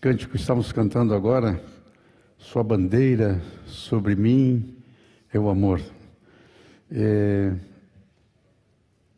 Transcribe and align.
Cântico 0.00 0.32
que 0.32 0.38
estamos 0.38 0.72
cantando 0.72 1.14
agora, 1.14 1.62
Sua 2.38 2.64
bandeira 2.64 3.38
sobre 3.66 4.16
mim 4.16 4.78
é 5.30 5.38
o 5.38 5.50
amor. 5.50 5.78
É 6.90 7.52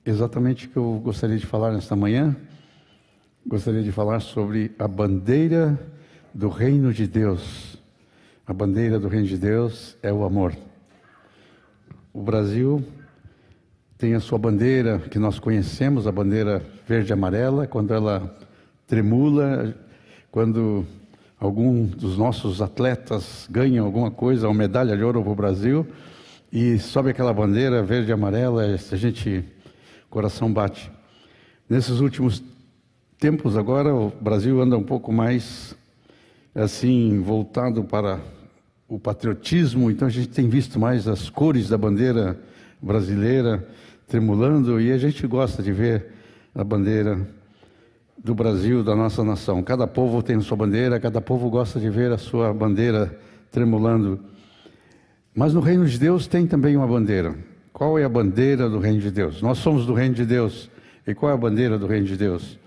exatamente 0.05 0.67
o 0.67 0.71
que 0.71 0.77
eu 0.77 1.01
gostaria 1.05 1.39
de 1.39 1.47
falar 1.47 1.71
nesta 1.71 1.95
manhã. 1.95 2.35
Gostaria 3.47 3.81
de 3.81 3.93
falar 3.93 4.19
sobre 4.19 4.73
a 4.77 4.89
bandeira 4.89 5.79
do 6.35 6.49
reino 6.49 6.93
de 6.93 7.07
Deus. 7.07 7.79
A 8.45 8.53
bandeira 8.53 8.99
do 8.99 9.07
reino 9.07 9.29
de 9.29 9.39
Deus 9.39 9.97
é 10.03 10.13
o 10.13 10.25
amor. 10.25 10.53
O 12.13 12.23
Brasil 12.25 12.85
tem 13.97 14.15
a 14.15 14.21
sua 14.21 14.37
bandeira 14.37 14.99
que 14.99 15.21
nós 15.21 15.39
conhecemos, 15.39 16.09
a 16.09 16.13
bandeira 16.13 16.61
verde 16.89 17.13
e 17.13 17.15
amarela, 17.15 17.69
quando 17.69 17.95
ela 17.95 18.37
tremula, 18.85 19.77
quando 20.33 20.87
algum 21.39 21.85
dos 21.85 22.17
nossos 22.17 22.63
atletas 22.63 23.47
ganham 23.51 23.85
alguma 23.85 24.11
coisa, 24.11 24.49
uma 24.49 24.55
medalha 24.55 24.97
de 24.97 25.05
ouro 25.05 25.23
para 25.23 25.31
o 25.31 25.35
Brasil, 25.35 25.87
e 26.51 26.79
sobe 26.79 27.11
aquela 27.11 27.35
bandeira 27.35 27.83
verde 27.83 28.11
e 28.11 28.13
amarela, 28.15 28.63
a 28.65 28.97
gente, 28.97 29.45
coração 30.09 30.51
bate. 30.51 30.91
Nesses 31.69 32.01
últimos 32.01 32.43
tempos 33.19 33.59
agora, 33.59 33.95
o 33.95 34.11
Brasil 34.23 34.59
anda 34.63 34.75
um 34.75 34.83
pouco 34.83 35.13
mais, 35.13 35.77
assim, 36.55 37.21
voltado 37.21 37.85
para 37.85 38.19
o 38.89 38.99
patriotismo, 38.99 39.91
então 39.91 40.09
a 40.09 40.11
gente 40.11 40.31
tem 40.31 40.49
visto 40.49 40.81
mais 40.81 41.07
as 41.07 41.29
cores 41.29 41.69
da 41.69 41.77
bandeira 41.77 42.41
brasileira 42.81 43.69
tremulando, 44.09 44.81
e 44.81 44.93
a 44.93 44.99
gente 44.99 45.27
gosta 45.27 45.63
de 45.63 45.73
ver 45.73 46.07
a 46.55 46.65
bandeira 46.65 47.21
do 48.19 48.35
Brasil, 48.35 48.83
da 48.83 48.95
nossa 48.95 49.25
nação. 49.25 49.63
Cada 49.63 49.87
povo 49.87 50.23
tem 50.23 50.41
sua 50.41 50.57
bandeira, 50.57 51.01
cada 51.01 51.21
povo 51.21 51.51
gosta 51.51 51.81
de 51.81 51.91
ver 51.91 52.13
a 52.13 52.19
sua 52.19 52.53
bandeira 52.53 53.19
tremulando. 53.51 54.21
Mas 55.35 55.55
no 55.55 55.61
reino 55.61 55.87
de 55.87 55.99
Deus 55.99 56.27
tem 56.27 56.47
também 56.47 56.77
uma 56.77 56.87
bandeira. 56.87 57.35
Qual 57.73 57.99
é 57.99 58.05
a 58.05 58.09
bandeira 58.09 58.69
do 58.69 58.79
reino 58.79 59.01
de 59.01 59.11
Deus? 59.11 59.41
Nós 59.41 59.59
somos 59.59 59.87
do 59.87 59.95
reino 59.95 60.15
de 60.15 60.27
Deus. 60.27 60.71
E 61.07 61.15
qual 61.15 61.31
é 61.33 61.35
a 61.35 61.39
bandeira 61.39 61.79
do 61.79 61.87
reino 61.87 62.07
de 62.07 62.17
Deus? 62.17 62.59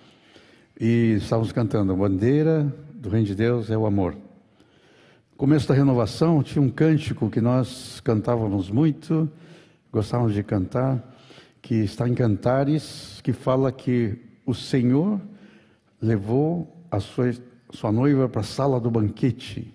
E 0.80 1.16
estávamos 1.18 1.52
cantando: 1.52 1.94
a 1.94 1.96
bandeira 1.96 2.74
do 2.94 3.10
reino 3.10 3.26
de 3.26 3.36
Deus 3.36 3.70
é 3.70 3.78
o 3.78 3.86
amor. 3.86 4.14
No 5.32 5.38
começo 5.38 5.68
da 5.68 5.74
renovação, 5.74 6.42
tinha 6.42 6.62
um 6.62 6.70
cântico 6.70 7.30
que 7.30 7.40
nós 7.40 8.02
cantávamos 8.02 8.70
muito, 8.70 9.30
gostávamos 9.92 10.34
de 10.34 10.42
cantar, 10.44 11.16
que 11.62 11.76
está 11.76 12.08
em 12.10 12.14
Cantares, 12.14 13.20
que 13.22 13.32
fala 13.32 13.72
que 13.72 14.18
o 14.46 14.54
Senhor 14.54 15.20
levou 16.02 16.86
a 16.90 17.00
sua, 17.00 17.34
sua 17.72 17.92
noiva 17.92 18.28
para 18.30 18.42
a 18.42 18.44
sala 18.44 18.80
do 18.80 18.90
banquete. 18.90 19.74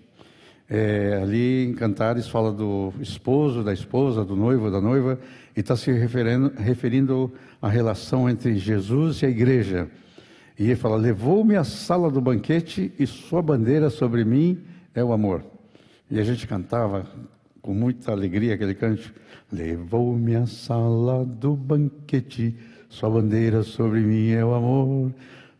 É, 0.69 1.19
ali 1.21 1.65
em 1.65 1.73
Cantares 1.73 2.29
fala 2.29 2.51
do 2.51 2.93
esposo, 3.01 3.61
da 3.61 3.73
esposa, 3.73 4.23
do 4.23 4.35
noivo, 4.35 4.71
da 4.71 4.79
noiva, 4.79 5.19
e 5.55 5.59
está 5.59 5.75
se 5.75 5.91
referindo, 5.91 6.53
referindo 6.57 7.33
à 7.61 7.67
relação 7.67 8.29
entre 8.29 8.55
Jesus 8.55 9.21
e 9.21 9.25
a 9.25 9.29
igreja. 9.29 9.89
E 10.57 10.65
ele 10.65 10.75
fala: 10.75 10.95
Levou-me 10.95 11.55
à 11.55 11.63
sala 11.63 12.09
do 12.09 12.21
banquete 12.21 12.93
e 12.97 13.05
sua 13.05 13.41
bandeira 13.41 13.89
sobre 13.89 14.23
mim 14.23 14.61
é 14.95 15.03
o 15.03 15.11
amor. 15.11 15.43
E 16.09 16.19
a 16.19 16.23
gente 16.23 16.47
cantava 16.47 17.05
com 17.61 17.73
muita 17.73 18.11
alegria 18.11 18.53
aquele 18.53 18.75
canto: 18.75 19.13
Levou-me 19.51 20.35
à 20.35 20.45
sala 20.45 21.25
do 21.25 21.55
banquete, 21.55 22.55
sua 22.87 23.09
bandeira 23.09 23.63
sobre 23.63 23.99
mim 23.99 24.29
é 24.29 24.45
o 24.45 24.53
amor. 24.53 25.11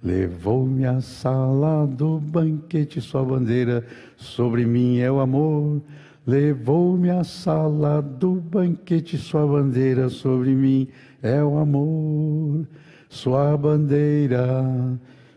Levou-me 0.04 0.84
à 0.84 1.00
sala 1.00 1.86
do 1.86 2.20
banquete, 2.20 3.00
sua 3.00 3.24
bandeira 3.24 3.86
sobre 4.18 4.66
mim 4.66 4.98
é 4.98 5.12
o 5.12 5.20
amor. 5.20 5.80
Levou-me 6.26 7.12
à 7.12 7.24
sala 7.24 8.02
do 8.02 8.36
banquete, 8.36 9.16
sua 9.16 9.46
bandeira 9.46 10.10
sobre 10.10 10.56
mim 10.56 10.88
é 11.22 11.44
o 11.44 11.56
amor. 11.58 12.68
Sua 13.10 13.56
bandeira 13.56 14.66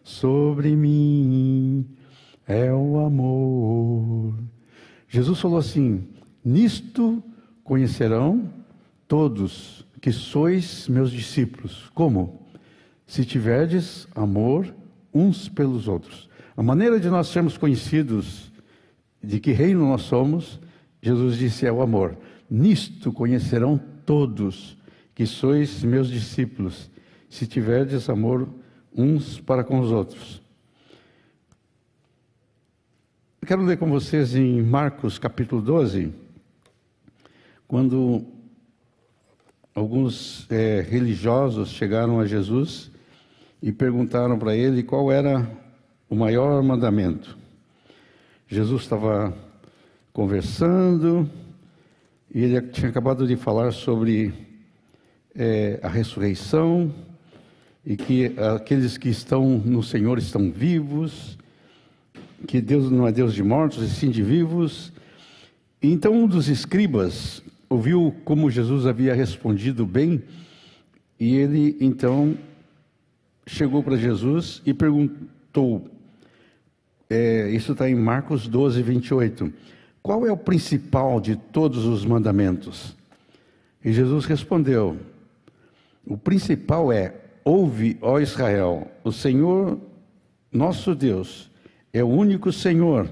sobre 0.02 0.74
mim 0.74 1.84
é 2.48 2.72
o 2.72 2.98
amor. 3.00 4.34
Jesus 5.08 5.40
falou 5.40 5.58
assim: 5.58 6.08
Nisto 6.42 7.22
conhecerão 7.62 8.50
todos 9.06 9.86
que 10.00 10.10
sois 10.10 10.88
meus 10.88 11.10
discípulos. 11.10 11.90
Como? 11.94 12.43
Se 13.06 13.24
tiverdes 13.24 14.06
amor 14.14 14.74
uns 15.12 15.48
pelos 15.48 15.88
outros. 15.88 16.28
A 16.56 16.62
maneira 16.62 16.98
de 16.98 17.08
nós 17.08 17.28
sermos 17.28 17.56
conhecidos 17.56 18.52
de 19.22 19.40
que 19.40 19.52
reino 19.52 19.88
nós 19.88 20.02
somos, 20.02 20.60
Jesus 21.00 21.36
disse 21.36 21.66
é 21.66 21.72
o 21.72 21.82
amor. 21.82 22.16
Nisto 22.48 23.12
conhecerão 23.12 23.80
todos 24.06 24.76
que 25.14 25.26
sois 25.26 25.82
meus 25.82 26.08
discípulos, 26.08 26.90
se 27.28 27.46
tiverdes 27.46 28.08
amor 28.08 28.48
uns 28.94 29.40
para 29.40 29.64
com 29.64 29.80
os 29.80 29.90
outros. 29.90 30.42
Eu 33.40 33.46
quero 33.48 33.62
ler 33.62 33.76
com 33.76 33.90
vocês 33.90 34.34
em 34.34 34.62
Marcos 34.62 35.18
capítulo 35.18 35.60
12, 35.60 36.12
quando 37.68 38.24
alguns 39.74 40.50
é, 40.50 40.80
religiosos 40.80 41.70
chegaram 41.70 42.20
a 42.20 42.26
Jesus 42.26 42.93
e 43.64 43.72
perguntaram 43.72 44.38
para 44.38 44.54
ele 44.54 44.82
qual 44.82 45.10
era 45.10 45.50
o 46.10 46.14
maior 46.14 46.62
mandamento. 46.62 47.34
Jesus 48.46 48.82
estava 48.82 49.34
conversando 50.12 51.26
e 52.30 52.42
ele 52.42 52.60
tinha 52.60 52.90
acabado 52.90 53.26
de 53.26 53.36
falar 53.36 53.72
sobre 53.72 54.34
é, 55.34 55.80
a 55.82 55.88
ressurreição 55.88 56.92
e 57.86 57.96
que 57.96 58.34
aqueles 58.54 58.98
que 58.98 59.08
estão 59.08 59.56
no 59.56 59.82
Senhor 59.82 60.18
estão 60.18 60.52
vivos, 60.52 61.38
que 62.46 62.60
Deus 62.60 62.90
não 62.90 63.08
é 63.08 63.12
Deus 63.12 63.32
de 63.32 63.42
mortos, 63.42 63.82
e 63.82 63.88
sim 63.88 64.10
de 64.10 64.22
vivos. 64.22 64.92
Então 65.82 66.12
um 66.12 66.26
dos 66.26 66.50
escribas 66.50 67.42
ouviu 67.70 68.14
como 68.26 68.50
Jesus 68.50 68.84
havia 68.84 69.14
respondido 69.14 69.86
bem 69.86 70.22
e 71.18 71.34
ele 71.36 71.78
então 71.80 72.36
chegou 73.46 73.82
para 73.82 73.96
Jesus 73.96 74.62
e 74.64 74.72
perguntou, 74.72 75.88
é, 77.08 77.50
isso 77.50 77.72
está 77.72 77.88
em 77.88 77.94
Marcos 77.94 78.48
12, 78.48 78.82
28, 78.82 79.52
qual 80.02 80.26
é 80.26 80.32
o 80.32 80.36
principal 80.36 81.20
de 81.20 81.36
todos 81.36 81.84
os 81.84 82.04
mandamentos? 82.04 82.96
E 83.84 83.92
Jesus 83.92 84.24
respondeu, 84.24 84.96
o 86.06 86.16
principal 86.16 86.92
é, 86.92 87.14
ouve, 87.44 87.98
ó 88.00 88.18
Israel, 88.18 88.90
o 89.02 89.12
Senhor 89.12 89.78
nosso 90.50 90.94
Deus 90.94 91.50
é 91.92 92.02
o 92.02 92.08
único 92.08 92.52
Senhor. 92.52 93.08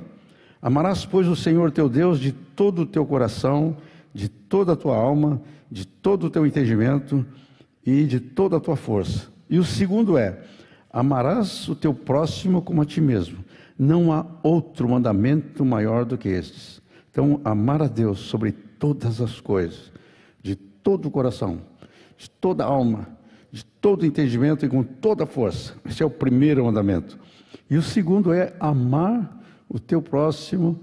Amarás, 0.61 1.05
pois, 1.05 1.27
o 1.27 1.35
Senhor 1.35 1.71
teu 1.73 1.89
Deus 1.89 2.21
de 2.21 2.33
todo 2.33 2.83
o 2.83 2.87
teu 2.87 3.05
coração, 3.05 3.77
de 4.15 4.29
toda 4.29 4.73
a 4.73 4.77
tua 4.77 4.97
alma, 4.97 5.41
de 5.71 5.87
todo 5.87 6.27
o 6.27 6.31
teu 6.31 6.47
entendimento 6.47 7.25
e 7.85 8.05
de 8.05 8.21
toda 8.21 8.57
a 8.57 8.61
tua 8.61 8.77
força. 8.77 9.32
E 9.53 9.59
o 9.59 9.65
segundo 9.65 10.17
é: 10.17 10.41
amarás 10.91 11.69
o 11.69 11.77
teu 11.77 11.93
próximo 11.93 12.63
como 12.63 12.81
a 12.81 12.87
ti 12.87 13.03
mesmo. 13.03 13.45
Não 13.79 14.11
há 14.11 14.25
outro 14.43 14.89
mandamento 14.89 15.63
maior 15.63 16.07
do 16.07 16.17
que 16.17 16.31
estes. 16.31 16.81
Então, 17.11 17.39
amar 17.45 17.83
a 17.83 17.87
Deus 17.87 18.21
sobre 18.21 18.51
todas 18.51 19.21
as 19.21 19.39
coisas, 19.41 19.93
de 20.43 20.57
todo 20.57 21.07
o 21.07 21.11
coração, 21.11 21.61
de 22.17 22.31
toda 22.31 22.65
a 22.65 22.67
alma, 22.67 23.07
de 23.51 23.63
todo 23.63 24.05
o 24.05 24.07
entendimento 24.07 24.65
e 24.65 24.71
com 24.71 24.83
toda 24.83 25.25
a 25.25 25.27
força. 25.27 25.75
Esse 25.85 26.03
é 26.03 26.07
o 26.07 26.11
primeiro 26.11 26.65
mandamento. 26.65 27.19
E 27.69 27.77
o 27.77 27.83
segundo 27.83 28.33
é 28.33 28.55
amar 28.59 29.39
o 29.69 29.79
teu 29.79 30.01
próximo 30.01 30.81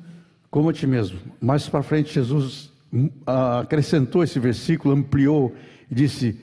como 0.51 0.69
a 0.69 0.73
ti 0.73 0.85
mesmo. 0.85 1.17
Mais 1.41 1.67
para 1.67 1.81
frente, 1.81 2.13
Jesus 2.13 2.71
hum, 2.93 3.09
acrescentou 3.25 4.23
esse 4.23 4.37
versículo, 4.37 4.93
ampliou 4.93 5.55
e 5.89 5.95
disse: 5.95 6.39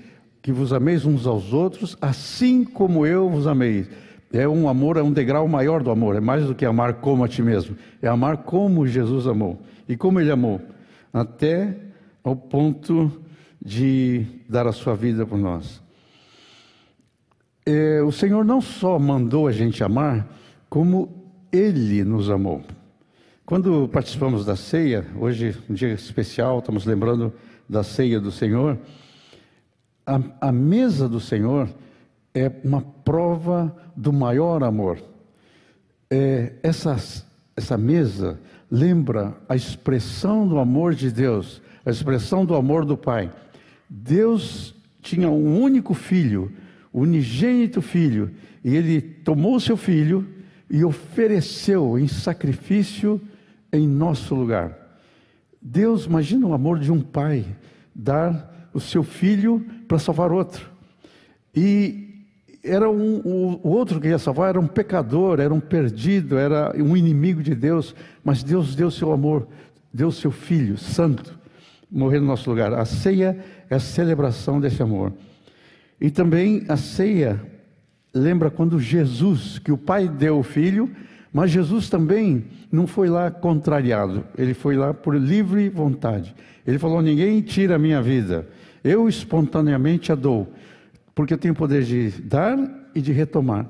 que 0.46 0.52
vos 0.52 0.72
ameis 0.72 1.04
uns 1.04 1.26
aos 1.26 1.52
outros, 1.52 1.98
assim 2.00 2.62
como 2.62 3.04
eu 3.04 3.28
vos 3.28 3.48
amei. 3.48 3.84
É 4.32 4.46
um 4.46 4.68
amor, 4.68 4.96
é 4.96 5.02
um 5.02 5.12
degrau 5.12 5.48
maior 5.48 5.82
do 5.82 5.90
amor, 5.90 6.14
é 6.14 6.20
mais 6.20 6.46
do 6.46 6.54
que 6.54 6.64
amar 6.64 7.00
como 7.00 7.24
a 7.24 7.28
ti 7.28 7.42
mesmo, 7.42 7.76
é 8.00 8.06
amar 8.06 8.44
como 8.44 8.86
Jesus 8.86 9.26
amou. 9.26 9.60
E 9.88 9.96
como 9.96 10.20
ele 10.20 10.30
amou? 10.30 10.60
Até 11.12 11.76
ao 12.22 12.36
ponto 12.36 13.10
de 13.60 14.24
dar 14.48 14.68
a 14.68 14.72
sua 14.72 14.94
vida 14.94 15.26
por 15.26 15.36
nós. 15.36 15.82
É, 17.66 18.00
o 18.02 18.12
Senhor 18.12 18.44
não 18.44 18.60
só 18.60 19.00
mandou 19.00 19.48
a 19.48 19.52
gente 19.52 19.82
amar, 19.82 20.32
como 20.70 21.28
ele 21.50 22.04
nos 22.04 22.30
amou. 22.30 22.62
Quando 23.44 23.88
participamos 23.88 24.46
da 24.46 24.54
ceia, 24.54 25.04
hoje 25.18 25.56
um 25.68 25.74
dia 25.74 25.92
especial, 25.92 26.60
estamos 26.60 26.86
lembrando 26.86 27.32
da 27.68 27.82
ceia 27.82 28.20
do 28.20 28.30
Senhor 28.30 28.78
a, 30.06 30.48
a 30.48 30.52
mesa 30.52 31.08
do 31.08 31.18
Senhor 31.18 31.68
é 32.32 32.50
uma 32.62 32.80
prova 32.80 33.74
do 33.96 34.12
maior 34.12 34.62
amor. 34.62 34.98
é, 36.10 36.52
essas, 36.62 37.26
essa 37.56 37.76
mesa 37.76 38.38
lembra 38.70 39.36
a 39.48 39.56
expressão 39.56 40.46
do 40.46 40.58
amor 40.58 40.94
de 40.94 41.10
Deus, 41.10 41.60
a 41.84 41.90
expressão 41.90 42.44
do 42.44 42.54
amor 42.54 42.84
do 42.84 42.96
Pai. 42.96 43.32
Deus 43.88 44.74
tinha 45.00 45.30
um 45.30 45.60
único 45.60 45.94
filho, 45.94 46.52
o 46.92 47.00
unigênito 47.00 47.80
filho, 47.80 48.30
e 48.64 48.74
ele 48.74 49.00
tomou 49.00 49.58
seu 49.60 49.76
filho 49.76 50.26
e 50.68 50.84
ofereceu 50.84 51.98
em 51.98 52.08
sacrifício 52.08 53.20
em 53.72 53.86
nosso 53.86 54.34
lugar. 54.34 54.76
Deus, 55.60 56.06
imagina 56.06 56.46
o 56.46 56.54
amor 56.54 56.78
de 56.78 56.90
um 56.90 57.00
pai 57.00 57.44
dar 57.94 58.55
o 58.76 58.80
seu 58.80 59.02
filho 59.02 59.64
para 59.88 59.98
salvar 59.98 60.30
outro. 60.30 60.70
E 61.54 62.24
era 62.62 62.90
um, 62.90 63.20
o, 63.24 63.60
o 63.62 63.68
outro 63.68 64.00
que 64.00 64.08
ia 64.08 64.18
salvar 64.18 64.50
era 64.50 64.60
um 64.60 64.66
pecador, 64.66 65.40
era 65.40 65.52
um 65.52 65.60
perdido, 65.60 66.36
era 66.36 66.74
um 66.76 66.96
inimigo 66.96 67.42
de 67.42 67.54
Deus, 67.54 67.94
mas 68.22 68.42
Deus 68.42 68.74
deu 68.74 68.90
seu 68.90 69.12
amor, 69.12 69.46
deu 69.92 70.10
seu 70.10 70.30
filho 70.30 70.76
santo 70.76 71.36
morrer 71.90 72.20
no 72.20 72.26
nosso 72.26 72.50
lugar. 72.50 72.72
A 72.74 72.84
ceia 72.84 73.38
é 73.70 73.74
a 73.76 73.80
celebração 73.80 74.60
desse 74.60 74.82
amor. 74.82 75.12
E 76.00 76.10
também 76.10 76.64
a 76.68 76.76
ceia 76.76 77.40
lembra 78.12 78.50
quando 78.50 78.78
Jesus, 78.78 79.58
que 79.58 79.72
o 79.72 79.78
Pai 79.78 80.08
deu 80.08 80.38
o 80.38 80.42
filho, 80.42 80.90
mas 81.32 81.50
Jesus 81.50 81.88
também 81.88 82.44
não 82.72 82.86
foi 82.86 83.08
lá 83.08 83.30
contrariado, 83.30 84.24
ele 84.38 84.54
foi 84.54 84.76
lá 84.76 84.94
por 84.94 85.14
livre 85.14 85.68
vontade. 85.68 86.34
Ele 86.66 86.78
falou: 86.78 87.02
Ninguém 87.02 87.40
tira 87.42 87.76
a 87.76 87.78
minha 87.78 88.00
vida, 88.00 88.46
eu 88.86 89.08
espontaneamente 89.08 90.12
a 90.12 90.14
dou, 90.14 90.52
porque 91.14 91.34
eu 91.34 91.38
tenho 91.38 91.54
poder 91.54 91.82
de 91.82 92.10
dar 92.22 92.56
e 92.94 93.00
de 93.00 93.12
retomar. 93.12 93.66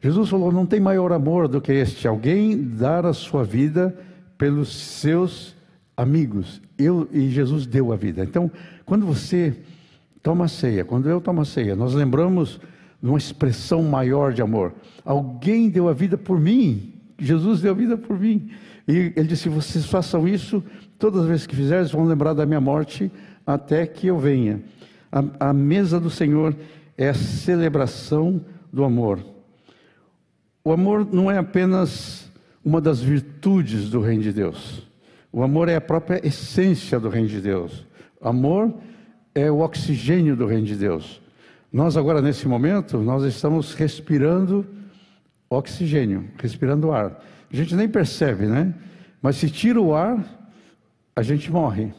Jesus 0.00 0.28
falou: 0.28 0.52
Não 0.52 0.64
tem 0.64 0.78
maior 0.78 1.12
amor 1.12 1.48
do 1.48 1.60
que 1.60 1.72
este, 1.72 2.06
alguém 2.06 2.62
dar 2.62 3.04
a 3.04 3.12
sua 3.12 3.42
vida 3.42 3.96
pelos 4.38 4.74
seus 4.74 5.56
amigos. 5.96 6.62
Eu, 6.78 7.08
e 7.12 7.30
Jesus 7.30 7.66
deu 7.66 7.92
a 7.92 7.96
vida. 7.96 8.22
Então, 8.22 8.50
quando 8.84 9.06
você 9.06 9.56
toma 10.22 10.46
ceia, 10.46 10.84
quando 10.84 11.08
eu 11.08 11.20
tomo 11.20 11.44
ceia, 11.44 11.74
nós 11.74 11.94
lembramos 11.94 12.60
de 13.02 13.08
uma 13.08 13.18
expressão 13.18 13.82
maior 13.82 14.32
de 14.32 14.40
amor. 14.40 14.72
Alguém 15.04 15.68
deu 15.68 15.88
a 15.88 15.92
vida 15.92 16.16
por 16.16 16.40
mim. 16.40 16.92
Jesus 17.18 17.60
deu 17.60 17.72
a 17.72 17.74
vida 17.74 17.96
por 17.96 18.18
mim. 18.18 18.50
E 18.86 19.12
ele 19.16 19.28
disse: 19.28 19.48
vocês 19.48 19.86
façam 19.86 20.28
isso 20.28 20.62
todas 20.98 21.22
as 21.22 21.26
vezes 21.26 21.46
que 21.46 21.56
fizerem, 21.56 21.84
vão 21.86 22.04
lembrar 22.04 22.34
da 22.34 22.46
minha 22.46 22.60
morte 22.60 23.10
até 23.46 23.86
que 23.86 24.06
eu 24.06 24.18
venha. 24.18 24.62
A, 25.12 25.48
a 25.50 25.52
mesa 25.52 26.00
do 26.00 26.10
Senhor 26.10 26.54
é 26.96 27.08
a 27.08 27.14
celebração 27.14 28.44
do 28.72 28.84
amor. 28.84 29.24
O 30.64 30.72
amor 30.72 31.06
não 31.12 31.30
é 31.30 31.38
apenas 31.38 32.30
uma 32.64 32.80
das 32.80 33.00
virtudes 33.00 33.90
do 33.90 34.00
Reino 34.00 34.22
de 34.22 34.32
Deus. 34.32 34.82
O 35.36 35.42
amor 35.42 35.68
é 35.68 35.74
a 35.74 35.80
própria 35.80 36.24
essência 36.24 37.00
do 37.00 37.08
reino 37.08 37.26
de 37.26 37.40
Deus. 37.40 37.84
O 38.20 38.28
amor 38.28 38.72
é 39.34 39.50
o 39.50 39.58
oxigênio 39.58 40.36
do 40.36 40.46
reino 40.46 40.64
de 40.64 40.76
Deus. 40.76 41.20
Nós 41.72 41.96
agora 41.96 42.22
nesse 42.22 42.46
momento, 42.46 42.98
nós 42.98 43.24
estamos 43.24 43.74
respirando 43.74 44.64
oxigênio, 45.50 46.30
respirando 46.40 46.92
ar. 46.92 47.20
A 47.52 47.56
gente 47.56 47.74
nem 47.74 47.88
percebe, 47.88 48.46
né? 48.46 48.72
Mas 49.20 49.34
se 49.34 49.50
tira 49.50 49.80
o 49.80 49.92
ar, 49.92 50.24
a 51.14 51.22
gente 51.22 51.50
morre. 51.50 51.92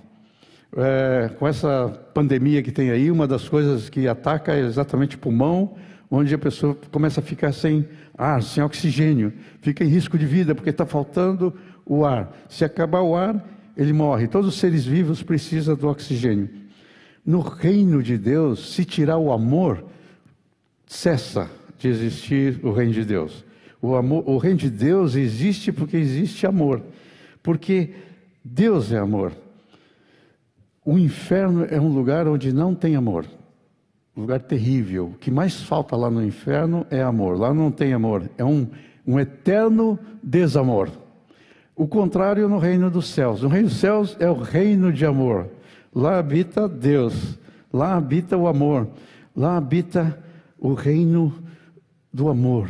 É, 0.77 1.29
com 1.39 1.48
essa 1.48 1.88
pandemia 2.13 2.62
que 2.62 2.72
tem 2.72 2.91
aí, 2.91 3.10
uma 3.10 3.27
das 3.27 3.48
coisas 3.48 3.89
que 3.89 4.07
ataca 4.07 4.53
é 4.53 4.60
exatamente 4.60 5.15
o 5.15 5.19
pulmão, 5.19 5.75
onde 6.12 6.34
a 6.34 6.38
pessoa 6.38 6.77
começa 6.91 7.22
a 7.22 7.24
ficar 7.24 7.51
sem 7.53 7.88
ar, 8.17 8.43
sem 8.43 8.63
oxigênio, 8.63 9.34
fica 9.62 9.84
em 9.84 9.88
risco 9.88 10.17
de 10.17 10.25
vida, 10.25 10.53
porque 10.53 10.69
está 10.69 10.86
faltando 10.86 11.53
o 11.86 12.05
ar. 12.05 12.36
Se 12.50 12.65
acabar 12.65 13.01
o 13.01 13.15
ar, 13.15 13.43
ele 13.77 13.93
morre. 13.93 14.27
Todos 14.27 14.50
os 14.50 14.60
seres 14.60 14.86
vivos 14.86 15.24
precisam 15.24 15.75
do 15.75 15.88
oxigênio. 15.88 16.50
No 17.25 17.39
reino 17.39 18.03
de 18.03 18.17
Deus, 18.17 18.74
se 18.74 18.86
tirar 18.86 19.17
o 19.17 19.31
amor, 19.31 19.84
cessa 20.86 21.50
de 21.79 21.88
existir 21.88 22.60
o 22.63 22.72
reino 22.72 22.93
de 22.93 23.03
Deus. 23.03 23.43
O, 23.81 23.95
amor, 23.95 24.24
o 24.27 24.38
reino 24.38 24.57
de 24.57 24.69
Deus 24.69 25.15
existe 25.15 25.72
porque 25.72 25.98
existe 25.98 26.45
amor. 26.45 26.81
Porque 27.41 27.93
Deus 28.48 28.92
é 28.92 29.00
amor. 29.00 29.32
O 30.86 31.00
inferno 31.00 31.66
é 31.68 31.82
um 31.82 31.88
lugar 31.88 32.28
onde 32.28 32.54
não 32.54 32.75
tem 32.75 32.96
amor. 32.96 33.25
Um 34.16 34.22
lugar 34.22 34.40
terrível. 34.40 35.08
O 35.08 35.18
que 35.18 35.32
mais 35.32 35.64
falta 35.64 35.96
lá 35.96 36.12
no 36.12 36.24
inferno 36.24 36.86
é 36.92 37.02
amor. 37.02 37.40
Lá 37.40 37.52
não 37.52 37.72
tem 37.72 37.92
amor. 37.92 38.30
É 38.38 38.46
um, 38.46 38.68
um 39.06 39.20
eterno 39.20 39.98
desamor. 40.22 40.92
O 41.75 41.88
contrário 41.88 42.48
no 42.48 42.60
reino 42.60 42.92
dos 42.92 43.08
céus. 43.08 43.42
O 43.42 43.48
reino 43.48 43.68
dos 43.68 43.78
céus 43.78 44.16
é 44.20 44.30
o 44.30 44.36
reino 44.36 44.94
de 44.94 45.08
amor. 45.08 45.50
Lá 45.94 46.20
habita 46.20 46.70
Deus. 46.70 47.40
Lá 47.74 47.96
habita 47.96 48.38
o 48.38 48.48
amor. 48.48 48.88
Lá 49.36 49.58
habita 49.58 50.24
o 50.60 50.75
reino 50.75 51.34
do 52.14 52.30
amor. 52.30 52.70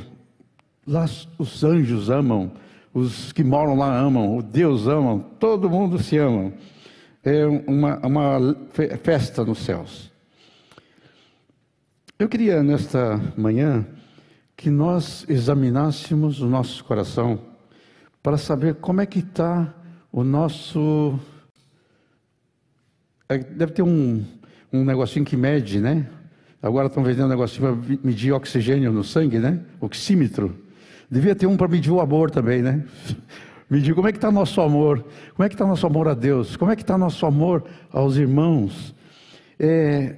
Lá 0.88 1.06
os 1.38 1.64
anjos 1.66 2.10
amam. 2.10 2.50
Os 2.96 3.34
que 3.34 3.44
moram 3.44 3.76
lá 3.76 3.94
amam. 3.94 4.38
O 4.38 4.42
Deus 4.42 4.88
ama. 4.88 5.20
Todo 5.38 5.70
mundo 5.70 6.02
se 6.02 6.18
ama. 6.18 6.54
É 7.22 7.46
uma, 7.46 7.98
uma 7.98 8.56
festa 9.04 9.44
nos 9.44 9.60
céus. 9.60 10.10
Eu 12.18 12.30
queria 12.30 12.64
nesta 12.64 13.20
manhã 13.36 13.86
que 14.56 14.70
nós 14.70 15.26
examinássemos 15.28 16.40
o 16.40 16.48
nosso 16.48 16.86
coração 16.86 17.38
para 18.24 18.38
saber 18.38 18.76
como 18.76 19.02
é 19.02 19.06
que 19.06 19.20
está 19.20 19.74
o 20.10 20.24
nosso. 20.24 21.20
É, 23.28 23.38
deve 23.38 23.74
ter 23.74 23.82
um, 23.82 24.24
um 24.72 24.86
negocinho 24.86 25.26
que 25.26 25.36
mede, 25.36 25.82
né? 25.82 26.08
Agora 26.62 26.88
estão 26.88 27.04
vendendo 27.04 27.26
um 27.26 27.30
negocinho 27.30 27.76
para 27.76 27.98
medir 28.02 28.32
oxigênio 28.32 28.94
no 28.94 29.04
sangue, 29.04 29.38
né? 29.38 29.60
Oxímetro. 29.82 30.65
Devia 31.10 31.36
ter 31.36 31.48
um 31.48 31.58
para 31.58 31.68
medir 31.68 31.92
o 31.92 32.00
amor 32.00 32.32
também, 32.32 32.62
né? 32.62 32.84
Medir 33.68 33.96
como 33.96 34.08
é 34.08 34.12
que 34.12 34.20
está 34.20 34.32
nosso 34.32 34.62
amor, 34.62 35.04
como 35.36 35.44
é 35.44 35.50
que 35.50 35.56
está 35.56 35.66
nosso 35.66 35.88
amor 35.88 36.08
a 36.08 36.14
Deus, 36.14 36.56
como 36.56 36.72
é 36.72 36.76
que 36.76 36.84
está 36.84 37.00
nosso 37.00 37.26
amor 37.26 37.64
aos 37.92 38.16
irmãos. 38.16 38.94
É, 39.60 40.18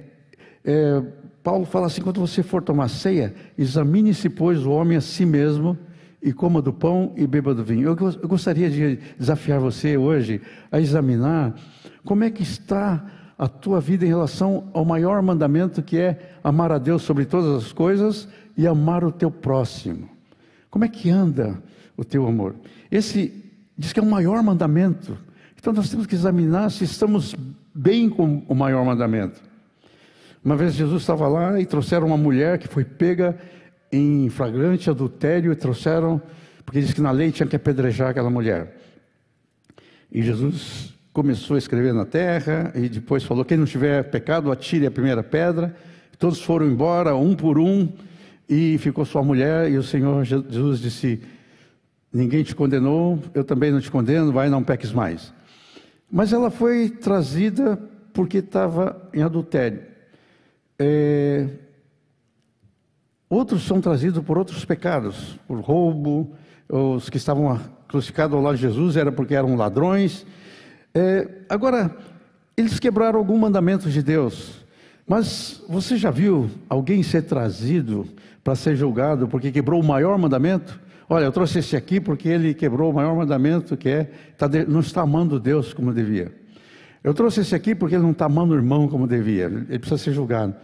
é, 0.62 1.02
Paulo 1.42 1.64
fala 1.64 1.86
assim: 1.86 2.02
quando 2.02 2.20
você 2.20 2.42
for 2.42 2.62
tomar 2.62 2.88
ceia, 2.88 3.34
examine-se, 3.56 4.28
pois, 4.28 4.66
o 4.66 4.70
homem 4.70 4.98
a 4.98 5.00
si 5.00 5.24
mesmo 5.24 5.78
e 6.22 6.30
coma 6.30 6.60
do 6.60 6.74
pão 6.74 7.14
e 7.16 7.26
beba 7.26 7.54
do 7.54 7.64
vinho. 7.64 7.88
Eu, 7.88 7.96
eu 8.22 8.28
gostaria 8.28 8.68
de 8.68 8.96
desafiar 9.18 9.60
você 9.60 9.96
hoje 9.96 10.42
a 10.70 10.78
examinar 10.78 11.54
como 12.04 12.24
é 12.24 12.30
que 12.30 12.42
está 12.42 13.04
a 13.38 13.46
tua 13.46 13.80
vida 13.80 14.04
em 14.04 14.08
relação 14.08 14.68
ao 14.74 14.84
maior 14.84 15.22
mandamento 15.22 15.82
que 15.82 15.96
é 15.96 16.34
amar 16.42 16.72
a 16.72 16.78
Deus 16.78 17.02
sobre 17.02 17.24
todas 17.24 17.64
as 17.64 17.72
coisas 17.72 18.28
e 18.56 18.66
amar 18.66 19.04
o 19.04 19.12
teu 19.12 19.30
próximo. 19.30 20.17
Como 20.70 20.84
é 20.84 20.88
que 20.88 21.10
anda 21.10 21.62
o 21.96 22.04
teu 22.04 22.26
amor? 22.26 22.54
Esse 22.90 23.32
diz 23.76 23.92
que 23.92 24.00
é 24.00 24.02
o 24.02 24.06
maior 24.06 24.42
mandamento. 24.42 25.16
Então 25.56 25.72
nós 25.72 25.90
temos 25.90 26.06
que 26.06 26.14
examinar 26.14 26.70
se 26.70 26.84
estamos 26.84 27.34
bem 27.74 28.08
com 28.08 28.42
o 28.48 28.54
maior 28.54 28.84
mandamento. 28.84 29.40
Uma 30.44 30.56
vez 30.56 30.74
Jesus 30.74 31.02
estava 31.02 31.28
lá 31.28 31.60
e 31.60 31.66
trouxeram 31.66 32.06
uma 32.06 32.16
mulher 32.16 32.58
que 32.58 32.68
foi 32.68 32.84
pega 32.84 33.38
em 33.90 34.28
flagrante 34.28 34.90
adultério 34.90 35.52
e 35.52 35.56
trouxeram, 35.56 36.20
porque 36.64 36.80
diz 36.80 36.92
que 36.92 37.00
na 37.00 37.10
lei 37.10 37.32
tinha 37.32 37.46
que 37.46 37.56
apedrejar 37.56 38.10
aquela 38.10 38.30
mulher. 38.30 38.76
E 40.10 40.22
Jesus 40.22 40.94
começou 41.12 41.56
a 41.56 41.58
escrever 41.58 41.92
na 41.92 42.04
terra 42.04 42.72
e 42.74 42.88
depois 42.88 43.24
falou: 43.24 43.44
quem 43.44 43.56
não 43.56 43.66
tiver 43.66 44.04
pecado, 44.04 44.52
atire 44.52 44.86
a 44.86 44.90
primeira 44.90 45.22
pedra. 45.22 45.74
Todos 46.18 46.40
foram 46.40 46.66
embora, 46.66 47.14
um 47.14 47.34
por 47.34 47.58
um, 47.58 47.92
e 48.48 48.78
ficou 48.78 49.04
só 49.04 49.18
a 49.18 49.24
mulher. 49.24 49.70
E 49.70 49.76
o 49.76 49.82
Senhor 49.82 50.24
Jesus 50.24 50.80
disse: 50.80 51.20
Ninguém 52.12 52.42
te 52.42 52.54
condenou, 52.54 53.18
eu 53.34 53.44
também 53.44 53.70
não 53.70 53.80
te 53.80 53.90
condeno, 53.90 54.32
vai, 54.32 54.48
não 54.48 54.62
peques 54.62 54.92
mais. 54.92 55.32
Mas 56.10 56.32
ela 56.32 56.50
foi 56.50 56.88
trazida 56.88 57.78
porque 58.12 58.38
estava 58.38 59.08
em 59.12 59.22
adultério. 59.22 59.82
É, 60.78 61.48
Outros 63.30 63.64
são 63.64 63.78
trazidos 63.78 64.24
por 64.24 64.38
outros 64.38 64.64
pecados, 64.64 65.38
por 65.46 65.60
roubo, 65.60 66.32
os 66.66 67.10
que 67.10 67.18
estavam 67.18 67.60
crucificados 67.86 68.34
ao 68.34 68.42
lado 68.42 68.56
de 68.56 68.62
Jesus 68.62 68.96
era 68.96 69.12
porque 69.12 69.34
eram 69.34 69.54
ladrões. 69.54 70.24
É, 70.94 71.28
agora, 71.46 71.94
eles 72.56 72.78
quebraram 72.78 73.18
algum 73.18 73.36
mandamento 73.36 73.90
de 73.90 74.02
Deus, 74.02 74.64
mas 75.06 75.62
você 75.68 75.98
já 75.98 76.10
viu 76.10 76.50
alguém 76.70 77.02
ser 77.02 77.22
trazido 77.22 78.06
para 78.42 78.54
ser 78.54 78.76
julgado 78.76 79.28
porque 79.28 79.50
quebrou 79.50 79.80
o 79.80 79.84
maior 79.84 80.18
mandamento? 80.18 80.78
Olha, 81.08 81.24
eu 81.24 81.32
trouxe 81.32 81.60
esse 81.60 81.74
aqui 81.76 82.00
porque 82.00 82.28
ele 82.28 82.52
quebrou 82.52 82.90
o 82.90 82.94
maior 82.94 83.16
mandamento 83.16 83.76
que 83.76 83.88
é 83.88 84.10
tá 84.36 84.48
não 84.68 84.80
está 84.80 85.02
amando 85.02 85.40
Deus 85.40 85.72
como 85.72 85.92
devia. 85.92 86.32
Eu 87.02 87.14
trouxe 87.14 87.40
esse 87.40 87.54
aqui 87.54 87.74
porque 87.74 87.94
ele 87.94 88.02
não 88.02 88.10
está 88.10 88.26
amando 88.26 88.52
o 88.52 88.56
irmão 88.56 88.88
como 88.88 89.06
devia. 89.06 89.44
Ele 89.44 89.78
precisa 89.78 89.96
ser 89.96 90.12
julgado. 90.12 90.54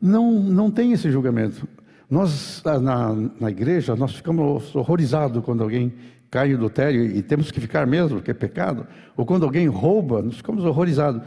Não, 0.00 0.32
não 0.32 0.70
tem 0.70 0.92
esse 0.92 1.10
julgamento. 1.10 1.66
Nós, 2.10 2.62
na, 2.64 3.14
na 3.38 3.50
igreja, 3.50 3.94
nós 3.96 4.14
ficamos 4.14 4.74
horrorizados 4.74 5.44
quando 5.44 5.62
alguém 5.62 5.92
cai 6.30 6.50
em 6.50 6.54
adultério 6.54 7.04
e 7.04 7.22
temos 7.22 7.50
que 7.50 7.60
ficar 7.60 7.86
mesmo, 7.86 8.16
porque 8.16 8.30
é 8.30 8.34
pecado. 8.34 8.86
Ou 9.16 9.24
quando 9.24 9.44
alguém 9.44 9.66
rouba, 9.66 10.22
nós 10.22 10.36
ficamos 10.36 10.64
horrorizados. 10.64 11.22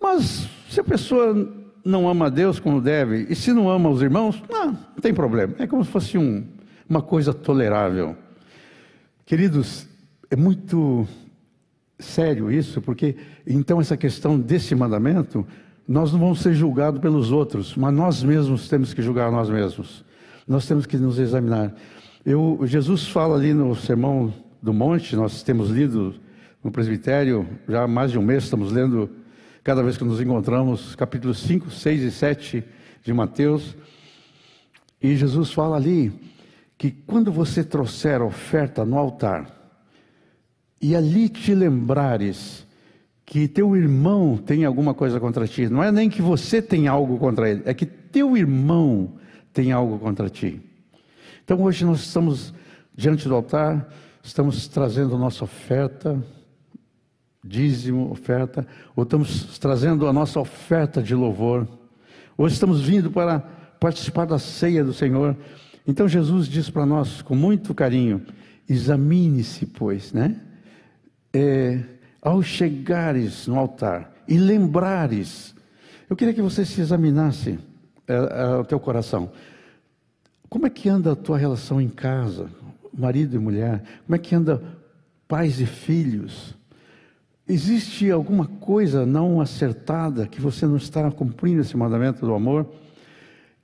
Mas 0.00 0.48
se 0.68 0.80
a 0.80 0.84
pessoa 0.84 1.48
não 1.84 2.08
ama 2.08 2.26
a 2.26 2.30
Deus 2.30 2.58
como 2.58 2.80
deve, 2.80 3.26
e 3.28 3.34
se 3.34 3.52
não 3.52 3.70
ama 3.70 3.88
os 3.88 4.02
irmãos, 4.02 4.42
não, 4.50 4.66
não 4.72 5.00
tem 5.00 5.14
problema. 5.14 5.54
É 5.58 5.66
como 5.66 5.84
se 5.84 5.90
fosse 5.90 6.18
um, 6.18 6.46
uma 6.88 7.02
coisa 7.02 7.32
tolerável. 7.32 8.16
Queridos, 9.24 9.86
é 10.30 10.36
muito 10.36 11.06
sério 11.98 12.50
isso, 12.50 12.80
porque 12.80 13.16
então 13.46 13.80
essa 13.80 13.96
questão 13.96 14.38
desse 14.38 14.74
mandamento, 14.74 15.46
nós 15.86 16.12
não 16.12 16.18
vamos 16.18 16.40
ser 16.40 16.54
julgados 16.54 17.00
pelos 17.00 17.30
outros, 17.30 17.76
mas 17.76 17.92
nós 17.92 18.22
mesmos 18.22 18.68
temos 18.68 18.94
que 18.94 19.02
julgar 19.02 19.30
nós 19.30 19.48
mesmos. 19.48 20.04
Nós 20.46 20.66
temos 20.66 20.86
que 20.86 20.96
nos 20.96 21.18
examinar. 21.18 21.74
Eu, 22.24 22.60
Jesus 22.64 23.08
fala 23.08 23.36
ali 23.36 23.54
no 23.54 23.74
Sermão 23.74 24.32
do 24.62 24.74
Monte, 24.74 25.16
nós 25.16 25.42
temos 25.42 25.70
lido 25.70 26.14
no 26.62 26.70
presbitério, 26.70 27.46
já 27.68 27.84
há 27.84 27.88
mais 27.88 28.10
de 28.10 28.18
um 28.18 28.22
mês 28.22 28.44
estamos 28.44 28.70
lendo, 28.70 29.08
cada 29.70 29.84
vez 29.84 29.96
que 29.96 30.02
nos 30.02 30.20
encontramos, 30.20 30.96
capítulos 30.96 31.38
5, 31.42 31.70
6 31.70 32.02
e 32.02 32.10
7 32.10 32.64
de 33.04 33.12
Mateus. 33.12 33.76
E 35.00 35.14
Jesus 35.14 35.52
fala 35.52 35.76
ali 35.76 36.10
que 36.76 36.90
quando 36.90 37.30
você 37.30 37.62
trouxer 37.62 38.20
oferta 38.20 38.84
no 38.84 38.98
altar, 38.98 39.46
e 40.82 40.96
ali 40.96 41.28
te 41.28 41.54
lembrares 41.54 42.66
que 43.24 43.46
teu 43.46 43.76
irmão 43.76 44.36
tem 44.36 44.64
alguma 44.64 44.92
coisa 44.92 45.20
contra 45.20 45.46
ti, 45.46 45.68
não 45.68 45.84
é 45.84 45.92
nem 45.92 46.10
que 46.10 46.20
você 46.20 46.60
tem 46.60 46.88
algo 46.88 47.16
contra 47.16 47.48
ele, 47.48 47.62
é 47.64 47.72
que 47.72 47.86
teu 47.86 48.36
irmão 48.36 49.12
tem 49.52 49.70
algo 49.70 50.00
contra 50.00 50.28
ti. 50.28 50.60
Então 51.44 51.62
hoje 51.62 51.84
nós 51.84 52.00
estamos 52.00 52.52
diante 52.92 53.28
do 53.28 53.36
altar, 53.36 53.88
estamos 54.20 54.66
trazendo 54.66 55.16
nossa 55.16 55.44
oferta, 55.44 56.20
dízimo, 57.42 58.10
oferta, 58.10 58.66
ou 58.94 59.04
estamos 59.04 59.58
trazendo 59.58 60.06
a 60.06 60.12
nossa 60.12 60.38
oferta 60.38 61.02
de 61.02 61.14
louvor. 61.14 61.66
Hoje 62.36 62.54
estamos 62.54 62.82
vindo 62.82 63.10
para 63.10 63.40
participar 63.80 64.26
da 64.26 64.38
ceia 64.38 64.84
do 64.84 64.92
Senhor. 64.92 65.36
Então 65.86 66.06
Jesus 66.06 66.46
diz 66.46 66.68
para 66.68 66.84
nós 66.84 67.22
com 67.22 67.34
muito 67.34 67.74
carinho: 67.74 68.22
examine-se, 68.68 69.66
pois, 69.66 70.12
né? 70.12 70.36
É, 71.32 71.80
ao 72.20 72.42
chegares 72.42 73.46
no 73.46 73.58
altar 73.58 74.12
e 74.28 74.36
lembrares, 74.36 75.54
eu 76.08 76.16
queria 76.16 76.34
que 76.34 76.42
você 76.42 76.64
se 76.64 76.80
examinasse 76.80 77.58
é, 78.06 78.14
é, 78.14 78.56
o 78.56 78.64
teu 78.64 78.78
coração. 78.78 79.32
Como 80.48 80.66
é 80.66 80.70
que 80.70 80.88
anda 80.88 81.12
a 81.12 81.16
tua 81.16 81.38
relação 81.38 81.80
em 81.80 81.88
casa, 81.88 82.50
marido 82.92 83.36
e 83.36 83.38
mulher? 83.38 83.82
Como 84.04 84.16
é 84.16 84.18
que 84.18 84.34
anda 84.34 84.62
pais 85.26 85.60
e 85.60 85.66
filhos? 85.66 86.59
Existe 87.50 88.08
alguma 88.08 88.46
coisa 88.46 89.04
não 89.04 89.40
acertada 89.40 90.28
que 90.28 90.40
você 90.40 90.68
não 90.68 90.76
está 90.76 91.10
cumprindo 91.10 91.62
esse 91.62 91.76
mandamento 91.76 92.24
do 92.24 92.32
amor? 92.32 92.64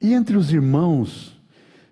E 0.03 0.13
entre 0.13 0.37
os 0.37 0.53
irmãos, 0.53 1.41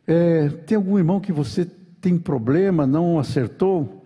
é, 0.04 0.48
tem 0.66 0.74
algum 0.74 0.98
irmão 0.98 1.20
que 1.20 1.30
você 1.32 1.64
tem 2.00 2.18
problema, 2.18 2.84
não 2.84 3.16
acertou? 3.16 4.04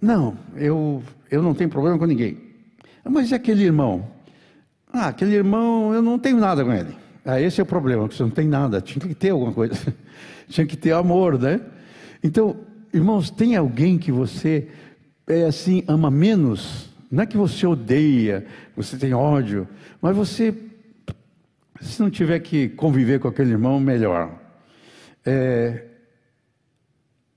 Não, 0.00 0.36
eu, 0.54 1.02
eu 1.28 1.42
não 1.42 1.52
tenho 1.52 1.68
problema 1.68 1.98
com 1.98 2.06
ninguém. 2.06 2.38
Mas 3.04 3.32
e 3.32 3.34
aquele 3.34 3.64
irmão? 3.64 4.06
Ah, 4.92 5.08
aquele 5.08 5.34
irmão, 5.34 5.92
eu 5.92 6.00
não 6.00 6.16
tenho 6.16 6.38
nada 6.38 6.64
com 6.64 6.72
ele. 6.72 6.94
Ah, 7.24 7.40
esse 7.40 7.60
é 7.60 7.64
o 7.64 7.66
problema, 7.66 8.08
que 8.08 8.14
você 8.14 8.22
não 8.22 8.30
tem 8.30 8.46
nada. 8.46 8.80
Tinha 8.80 9.04
que 9.04 9.16
ter 9.16 9.30
alguma 9.30 9.52
coisa. 9.52 9.74
Tinha 10.48 10.64
que 10.64 10.76
ter 10.76 10.92
amor, 10.92 11.36
né? 11.40 11.60
Então, 12.22 12.54
irmãos, 12.94 13.30
tem 13.30 13.56
alguém 13.56 13.98
que 13.98 14.12
você 14.12 14.68
é 15.26 15.46
assim, 15.46 15.82
ama 15.88 16.08
menos? 16.08 16.89
Não 17.10 17.24
é 17.24 17.26
que 17.26 17.36
você 17.36 17.66
odeia, 17.66 18.46
você 18.76 18.96
tem 18.96 19.12
ódio, 19.12 19.66
mas 20.00 20.16
você, 20.16 20.54
se 21.80 22.00
não 22.00 22.08
tiver 22.08 22.38
que 22.38 22.68
conviver 22.68 23.18
com 23.18 23.26
aquele 23.26 23.50
irmão, 23.50 23.80
melhor. 23.80 24.38
É, 25.26 25.86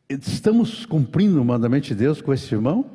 estamos 0.10 0.86
cumprindo 0.86 1.42
o 1.42 1.46
mandamento 1.46 1.88
de 1.88 1.96
Deus 1.96 2.22
com 2.22 2.32
esse 2.32 2.53
irmão? 2.53 2.92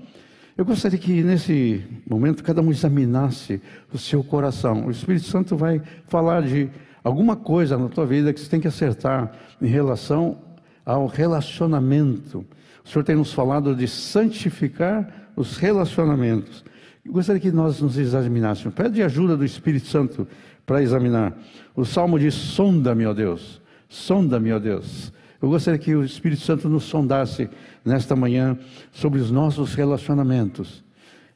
Eu 0.57 0.65
gostaria 0.65 0.99
que 0.99 1.23
nesse 1.23 1.85
momento 2.09 2.43
cada 2.43 2.63
um 2.63 2.71
examinasse 2.71 3.61
o 3.93 3.99
seu 3.99 4.23
coração. 4.23 4.87
O 4.87 4.91
Espírito 4.91 5.27
Santo 5.27 5.57
vai 5.57 5.83
falar 6.07 6.43
de 6.43 6.71
alguma 7.03 7.37
coisa 7.37 7.77
na 7.77 7.89
tua 7.89 8.07
vida 8.07 8.33
que 8.33 8.41
você 8.41 8.49
tem 8.49 8.61
que 8.61 8.69
acertar 8.69 9.33
em 9.61 9.67
relação 9.67 10.39
ao 10.85 11.07
relacionamento. 11.07 12.45
O 12.85 12.89
Senhor 12.89 13.05
tem 13.05 13.17
nos 13.17 13.33
falado 13.33 13.75
de 13.75 13.87
santificar 13.87 15.31
os 15.37 15.57
relacionamentos. 15.57 16.65
Eu 17.09 17.15
gostaria 17.15 17.41
que 17.41 17.51
nós 17.51 17.81
nos 17.81 17.97
examinássemos. 17.97 18.75
Pede 18.75 19.03
ajuda 19.03 19.35
do 19.35 19.43
Espírito 19.43 19.87
Santo 19.87 20.29
para 20.67 20.83
examinar. 20.83 21.35
O 21.75 21.83
Salmo 21.83 22.19
diz: 22.19 22.35
Sonda-me, 22.35 23.07
ó 23.07 23.15
Deus. 23.15 23.63
Sonda-me, 23.89 24.53
ó 24.53 24.59
Deus. 24.59 25.11
Eu 25.41 25.49
gostaria 25.49 25.79
que 25.79 25.95
o 25.95 26.05
Espírito 26.05 26.43
Santo 26.43 26.69
nos 26.69 26.85
sondasse 26.85 27.49
nesta 27.83 28.15
manhã 28.15 28.59
sobre 28.93 29.21
os 29.21 29.31
nossos 29.31 29.73
relacionamentos. 29.73 30.85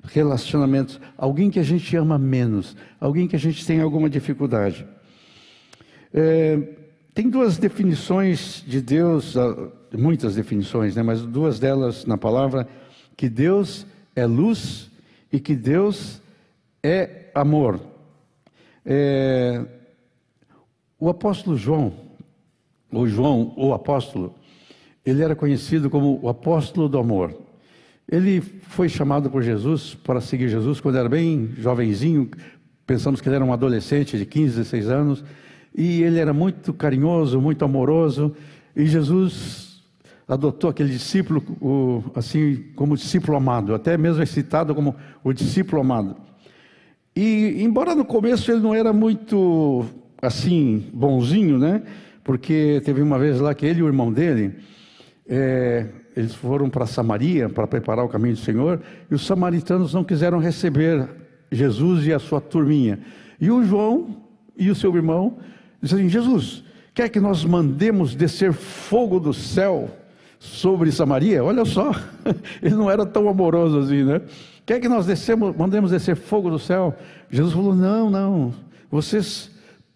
Relacionamentos, 0.04 1.00
alguém 1.16 1.48
que 1.48 1.58
a 1.58 1.62
gente 1.62 1.96
ama 1.96 2.18
menos, 2.18 2.76
alguém 3.00 3.26
que 3.26 3.36
a 3.36 3.38
gente 3.38 3.64
tem 3.64 3.80
alguma 3.80 4.10
dificuldade. 4.10 4.86
É, 6.12 6.60
tem 7.14 7.30
duas 7.30 7.56
definições 7.56 8.62
de 8.66 8.82
Deus, 8.82 9.38
ah, 9.38 9.68
muitas 9.96 10.34
definições, 10.34 10.96
né, 10.96 11.02
mas 11.02 11.22
duas 11.22 11.58
delas 11.58 12.04
na 12.04 12.18
palavra, 12.18 12.68
que 13.16 13.28
Deus 13.30 13.86
é 14.14 14.26
luz 14.26 14.91
e 15.32 15.40
que 15.40 15.56
Deus 15.56 16.20
é 16.82 17.30
amor. 17.34 17.80
É, 18.84 19.64
o 20.98 21.08
apóstolo 21.08 21.56
João, 21.56 21.94
o 22.92 23.06
João, 23.06 23.54
o 23.56 23.72
apóstolo, 23.72 24.34
ele 25.04 25.22
era 25.22 25.34
conhecido 25.34 25.88
como 25.88 26.20
o 26.22 26.28
apóstolo 26.28 26.88
do 26.88 26.98
amor. 26.98 27.34
Ele 28.10 28.40
foi 28.40 28.88
chamado 28.88 29.30
por 29.30 29.42
Jesus 29.42 29.94
para 29.94 30.20
seguir 30.20 30.48
Jesus 30.48 30.80
quando 30.80 30.98
era 30.98 31.08
bem 31.08 31.50
jovenzinho, 31.56 32.30
pensamos 32.86 33.20
que 33.20 33.28
ele 33.28 33.36
era 33.36 33.44
um 33.44 33.52
adolescente 33.52 34.18
de 34.18 34.26
15, 34.26 34.56
16 34.56 34.88
anos, 34.88 35.24
e 35.74 36.02
ele 36.02 36.18
era 36.18 36.34
muito 36.34 36.74
carinhoso, 36.74 37.40
muito 37.40 37.64
amoroso, 37.64 38.36
e 38.76 38.86
Jesus 38.86 39.71
adotou 40.32 40.70
aquele 40.70 40.90
discípulo 40.90 41.42
o, 41.60 42.02
assim 42.14 42.64
como 42.74 42.96
discípulo 42.96 43.36
amado, 43.36 43.74
até 43.74 43.96
mesmo 43.98 44.22
é 44.22 44.26
citado 44.26 44.74
como 44.74 44.96
o 45.22 45.32
discípulo 45.32 45.82
amado. 45.82 46.16
E 47.14 47.62
embora 47.62 47.94
no 47.94 48.04
começo 48.04 48.50
ele 48.50 48.60
não 48.60 48.74
era 48.74 48.92
muito 48.92 49.84
assim 50.20 50.88
bonzinho, 50.92 51.58
né? 51.58 51.82
porque 52.24 52.80
teve 52.84 53.02
uma 53.02 53.18
vez 53.18 53.40
lá 53.40 53.54
que 53.54 53.66
ele 53.66 53.80
e 53.80 53.82
o 53.82 53.86
irmão 53.86 54.12
dele, 54.12 54.54
é, 55.28 55.86
eles 56.16 56.34
foram 56.34 56.70
para 56.70 56.86
Samaria 56.86 57.48
para 57.48 57.66
preparar 57.66 58.04
o 58.04 58.08
caminho 58.08 58.34
do 58.34 58.40
Senhor, 58.40 58.80
e 59.10 59.14
os 59.14 59.26
samaritanos 59.26 59.92
não 59.92 60.04
quiseram 60.04 60.38
receber 60.38 61.08
Jesus 61.50 62.06
e 62.06 62.12
a 62.12 62.18
sua 62.18 62.40
turminha. 62.40 63.00
E 63.40 63.50
o 63.50 63.64
João 63.64 64.22
e 64.56 64.70
o 64.70 64.74
seu 64.74 64.94
irmão 64.94 65.38
disseram 65.80 66.08
Jesus, 66.08 66.62
quer 66.94 67.08
que 67.08 67.18
nós 67.18 67.44
mandemos 67.44 68.14
descer 68.14 68.52
fogo 68.52 69.18
do 69.18 69.34
céu 69.34 69.90
sobre 70.42 70.90
Samaria? 70.90 71.42
Olha 71.44 71.64
só, 71.64 71.92
ele 72.61 72.75
não 72.75 72.90
era 72.90 73.06
tão 73.06 73.28
amoroso 73.28 73.78
assim, 73.78 74.02
né? 74.02 74.20
Quer 74.66 74.80
que 74.80 74.88
nós 74.88 75.06
descemos, 75.06 75.54
mandemos 75.56 75.92
descer 75.92 76.16
fogo 76.16 76.50
do 76.50 76.58
céu? 76.58 76.96
Jesus 77.30 77.54
falou: 77.54 77.75
Não, 77.76 78.11
não, 78.11 78.52
vocês, 78.90 79.52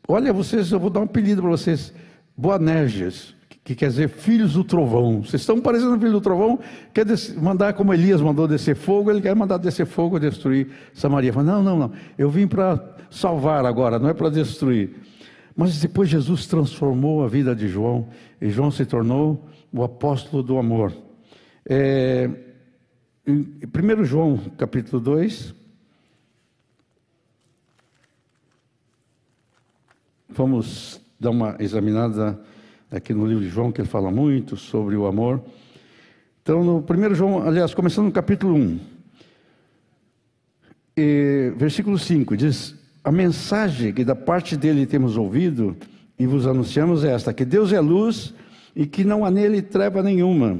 olha, 0.06 0.32
vocês, 0.32 0.70
eu 0.70 0.78
vou 0.78 0.88
dar 0.88 1.00
um 1.00 1.02
apelido 1.02 1.42
para 1.42 1.50
vocês 1.50 1.92
Boanerges, 2.36 3.34
que 3.64 3.74
quer 3.74 3.88
dizer 3.88 4.08
filhos 4.08 4.52
do 4.52 4.62
trovão. 4.62 5.22
Vocês 5.24 5.42
estão 5.42 5.60
parecendo 5.60 5.98
filhos 5.98 6.12
do 6.12 6.20
trovão, 6.20 6.60
quer 6.94 7.04
mandar 7.36 7.72
como 7.72 7.92
Elias 7.92 8.20
mandou 8.20 8.46
descer 8.46 8.76
fogo, 8.76 9.10
ele 9.10 9.20
quer 9.20 9.34
mandar 9.34 9.58
descer 9.58 9.84
fogo 9.84 10.16
e 10.16 10.20
destruir 10.20 10.68
Samaria. 10.94 11.32
Fala, 11.32 11.46
não, 11.46 11.62
não, 11.62 11.76
não, 11.76 11.92
eu 12.16 12.30
vim 12.30 12.46
para 12.46 12.80
salvar 13.10 13.66
agora, 13.66 13.98
não 13.98 14.08
é 14.08 14.14
para 14.14 14.30
destruir. 14.30 14.94
Mas 15.56 15.80
depois 15.80 16.10
Jesus 16.10 16.46
transformou 16.46 17.24
a 17.24 17.28
vida 17.28 17.56
de 17.56 17.66
João, 17.66 18.08
e 18.38 18.50
João 18.50 18.70
se 18.70 18.84
tornou 18.84 19.48
o 19.72 19.82
apóstolo 19.82 20.42
do 20.42 20.58
amor. 20.58 20.92
É, 21.64 22.30
em 23.26 23.58
1 23.64 24.04
João 24.04 24.36
capítulo 24.58 25.00
2, 25.00 25.54
vamos 30.28 31.00
dar 31.18 31.30
uma 31.30 31.56
examinada 31.58 32.38
aqui 32.90 33.14
no 33.14 33.26
livro 33.26 33.42
de 33.42 33.48
João, 33.48 33.72
que 33.72 33.80
ele 33.80 33.88
fala 33.88 34.10
muito 34.10 34.58
sobre 34.58 34.94
o 34.94 35.06
amor. 35.06 35.42
Então, 36.42 36.62
no 36.62 36.82
primeiro 36.82 37.14
João, 37.14 37.42
aliás, 37.42 37.72
começando 37.72 38.04
no 38.04 38.12
capítulo 38.12 38.54
1, 38.54 38.80
e, 40.98 41.52
versículo 41.56 41.98
5, 41.98 42.36
diz: 42.36 42.75
A 43.06 43.12
mensagem 43.12 43.92
que 43.92 44.04
da 44.04 44.16
parte 44.16 44.56
dele 44.56 44.84
temos 44.84 45.16
ouvido 45.16 45.76
e 46.18 46.26
vos 46.26 46.44
anunciamos 46.44 47.04
esta: 47.04 47.32
que 47.32 47.44
Deus 47.44 47.72
é 47.72 47.78
luz 47.78 48.34
e 48.74 48.84
que 48.84 49.04
não 49.04 49.24
há 49.24 49.30
nele 49.30 49.62
treva 49.62 50.02
nenhuma. 50.02 50.58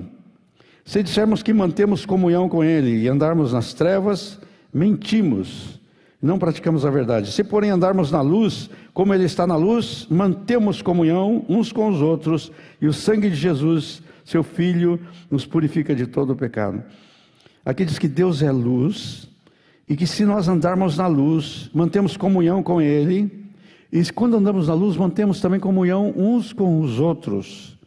Se 0.85 1.03
dissermos 1.03 1.43
que 1.43 1.53
mantemos 1.53 2.07
comunhão 2.07 2.49
com 2.49 2.63
Ele 2.63 3.03
e 3.03 3.09
andarmos 3.09 3.53
nas 3.53 3.75
trevas, 3.75 4.39
mentimos, 4.73 5.81
não 6.23 6.39
praticamos 6.39 6.87
a 6.87 6.91
verdade. 6.91 7.33
Se, 7.33 7.43
porém, 7.43 7.71
andarmos 7.71 8.13
na 8.13 8.21
luz, 8.21 8.71
como 8.95 9.13
Ele 9.13 9.25
está 9.25 9.45
na 9.45 9.57
luz, 9.57 10.07
mantemos 10.09 10.81
comunhão 10.81 11.45
uns 11.49 11.73
com 11.73 11.89
os 11.89 12.01
outros, 12.01 12.53
e 12.81 12.87
o 12.87 12.93
sangue 12.93 13.29
de 13.29 13.35
Jesus, 13.35 14.01
seu 14.25 14.45
Filho, 14.45 15.01
nos 15.29 15.45
purifica 15.45 15.97
de 15.97 16.07
todo 16.07 16.35
o 16.35 16.37
pecado. 16.37 16.81
Aqui 17.65 17.85
diz 17.85 17.99
que 17.99 18.07
Deus 18.07 18.41
é 18.41 18.53
luz, 18.53 19.29
e 19.89 19.97
que 19.97 20.07
se 20.07 20.25
nós 20.25 20.49
andarmos 20.49 20.97
na 20.97 21.07
luz, 21.07 21.71
mantemos 21.73 22.17
comunhão 22.17 22.63
com 22.63 22.81
Ele, 22.81 23.47
e 23.93 24.03
quando 24.13 24.37
andamos 24.37 24.69
na 24.69 24.75
luz, 24.75 24.97
mantemos 24.97 25.41
também 25.41 25.61
comunhão 25.61 26.13
uns 26.17 26.53
com 26.53 26.81
os 26.81 26.99
outros. 26.99 27.79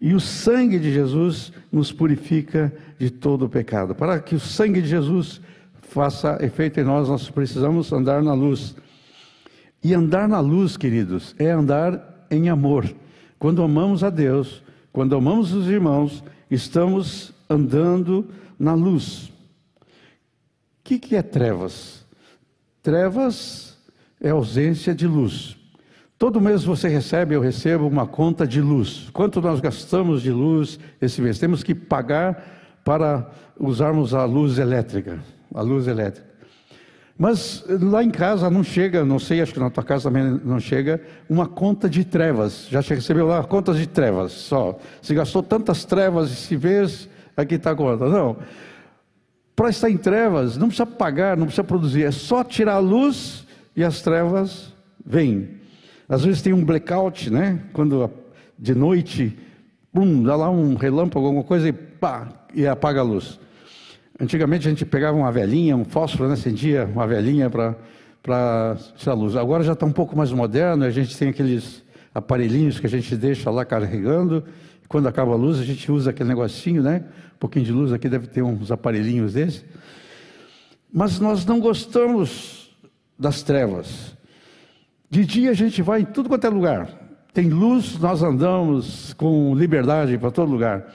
E 0.00 0.14
o 0.14 0.20
sangue 0.20 0.78
de 0.78 0.92
Jesus 0.92 1.52
nos 1.70 1.92
purifica 1.92 2.72
de 2.98 3.10
todo 3.10 3.44
o 3.44 3.48
pecado. 3.48 3.94
Para 3.94 4.18
que 4.20 4.34
o 4.34 4.40
sangue 4.40 4.80
de 4.80 4.88
Jesus 4.88 5.40
faça 5.80 6.38
efeito 6.40 6.80
em 6.80 6.84
nós, 6.84 7.08
nós 7.08 7.28
precisamos 7.28 7.92
andar 7.92 8.22
na 8.22 8.34
luz. 8.34 8.74
E 9.82 9.94
andar 9.94 10.28
na 10.28 10.40
luz, 10.40 10.76
queridos, 10.76 11.34
é 11.38 11.50
andar 11.50 12.26
em 12.30 12.48
amor. 12.48 12.92
Quando 13.38 13.62
amamos 13.62 14.04
a 14.04 14.10
Deus, 14.10 14.62
quando 14.92 15.16
amamos 15.16 15.52
os 15.52 15.68
irmãos, 15.68 16.22
estamos 16.50 17.32
andando 17.50 18.26
na 18.58 18.74
luz. 18.74 19.31
O 20.82 20.84
que, 20.84 20.98
que 20.98 21.14
é 21.14 21.22
trevas? 21.22 22.04
Trevas 22.82 23.78
é 24.20 24.30
ausência 24.30 24.92
de 24.92 25.06
luz. 25.06 25.56
Todo 26.18 26.40
mês 26.40 26.64
você 26.64 26.88
recebe, 26.88 27.36
eu 27.36 27.40
recebo 27.40 27.86
uma 27.86 28.04
conta 28.04 28.44
de 28.44 28.60
luz. 28.60 29.08
Quanto 29.12 29.40
nós 29.40 29.60
gastamos 29.60 30.22
de 30.22 30.32
luz 30.32 30.80
esse 31.00 31.22
mês? 31.22 31.38
Temos 31.38 31.62
que 31.62 31.72
pagar 31.72 32.80
para 32.84 33.30
usarmos 33.58 34.12
a 34.12 34.24
luz 34.24 34.58
elétrica, 34.58 35.20
a 35.54 35.62
luz 35.62 35.86
elétrica. 35.86 36.26
Mas 37.16 37.64
lá 37.68 38.02
em 38.02 38.10
casa 38.10 38.50
não 38.50 38.64
chega, 38.64 39.04
não 39.04 39.20
sei, 39.20 39.40
acho 39.40 39.52
que 39.52 39.60
na 39.60 39.70
tua 39.70 39.84
casa 39.84 40.10
também 40.10 40.40
não 40.44 40.58
chega, 40.58 41.00
uma 41.28 41.46
conta 41.46 41.88
de 41.88 42.04
trevas. 42.04 42.66
Já 42.68 42.80
recebeu 42.80 43.28
lá 43.28 43.44
contas 43.44 43.76
de 43.76 43.86
trevas, 43.86 44.32
só. 44.32 44.76
Se 45.00 45.14
gastou 45.14 45.44
tantas 45.44 45.84
trevas 45.84 46.32
esse 46.32 46.56
mês, 46.56 47.08
aqui 47.36 47.54
está 47.54 47.70
a 47.70 47.76
conta. 47.76 48.08
Não. 48.08 48.36
Para 49.54 49.70
estar 49.70 49.90
em 49.90 49.96
trevas, 49.96 50.56
não 50.56 50.68
precisa 50.68 50.86
pagar, 50.86 51.36
não 51.36 51.46
precisa 51.46 51.64
produzir, 51.64 52.04
é 52.04 52.10
só 52.10 52.42
tirar 52.42 52.74
a 52.74 52.78
luz 52.78 53.46
e 53.76 53.84
as 53.84 54.00
trevas 54.00 54.72
vêm. 55.04 55.60
Às 56.08 56.24
vezes 56.24 56.42
tem 56.42 56.52
um 56.52 56.64
blackout, 56.64 57.30
né? 57.30 57.60
Quando 57.72 58.10
de 58.58 58.74
noite, 58.74 59.36
pum, 59.92 60.22
dá 60.22 60.36
lá 60.36 60.50
um 60.50 60.74
relâmpago, 60.74 61.26
alguma 61.26 61.44
coisa 61.44 61.68
e 61.68 61.72
pá, 61.72 62.28
e 62.54 62.66
apaga 62.66 63.00
a 63.00 63.02
luz. 63.02 63.38
Antigamente 64.20 64.66
a 64.66 64.70
gente 64.70 64.84
pegava 64.84 65.16
uma 65.16 65.32
velhinha, 65.32 65.76
um 65.76 65.84
fósforo, 65.84 66.28
né? 66.28 66.34
acendia 66.34 66.88
uma 66.92 67.06
velhinha 67.06 67.50
para 67.50 67.76
para 68.22 68.76
a 69.06 69.12
luz. 69.14 69.34
Agora 69.34 69.64
já 69.64 69.72
está 69.72 69.84
um 69.84 69.92
pouco 69.92 70.16
mais 70.16 70.30
moderno, 70.30 70.84
a 70.84 70.90
gente 70.90 71.18
tem 71.18 71.28
aqueles 71.28 71.81
aparelhinhos 72.14 72.78
que 72.78 72.86
a 72.86 72.90
gente 72.90 73.16
deixa 73.16 73.50
lá 73.50 73.64
carregando. 73.64 74.44
Quando 74.88 75.08
acaba 75.08 75.32
a 75.32 75.36
luz, 75.36 75.58
a 75.58 75.64
gente 75.64 75.90
usa 75.90 76.10
aquele 76.10 76.28
negocinho, 76.28 76.82
né? 76.82 77.04
Um 77.34 77.38
pouquinho 77.38 77.64
de 77.64 77.72
luz 77.72 77.92
aqui 77.92 78.08
deve 78.08 78.26
ter 78.26 78.42
uns 78.42 78.70
aparelhinhos 78.70 79.32
desses. 79.32 79.64
Mas 80.92 81.18
nós 81.18 81.46
não 81.46 81.58
gostamos 81.58 82.76
das 83.18 83.42
trevas. 83.42 84.16
De 85.08 85.24
dia 85.24 85.50
a 85.50 85.54
gente 85.54 85.80
vai 85.80 86.02
em 86.02 86.04
tudo 86.04 86.28
quanto 86.28 86.46
é 86.46 86.50
lugar. 86.50 86.88
Tem 87.32 87.48
luz, 87.48 87.98
nós 87.98 88.22
andamos 88.22 89.14
com 89.14 89.54
liberdade 89.54 90.18
para 90.18 90.30
todo 90.30 90.50
lugar. 90.50 90.92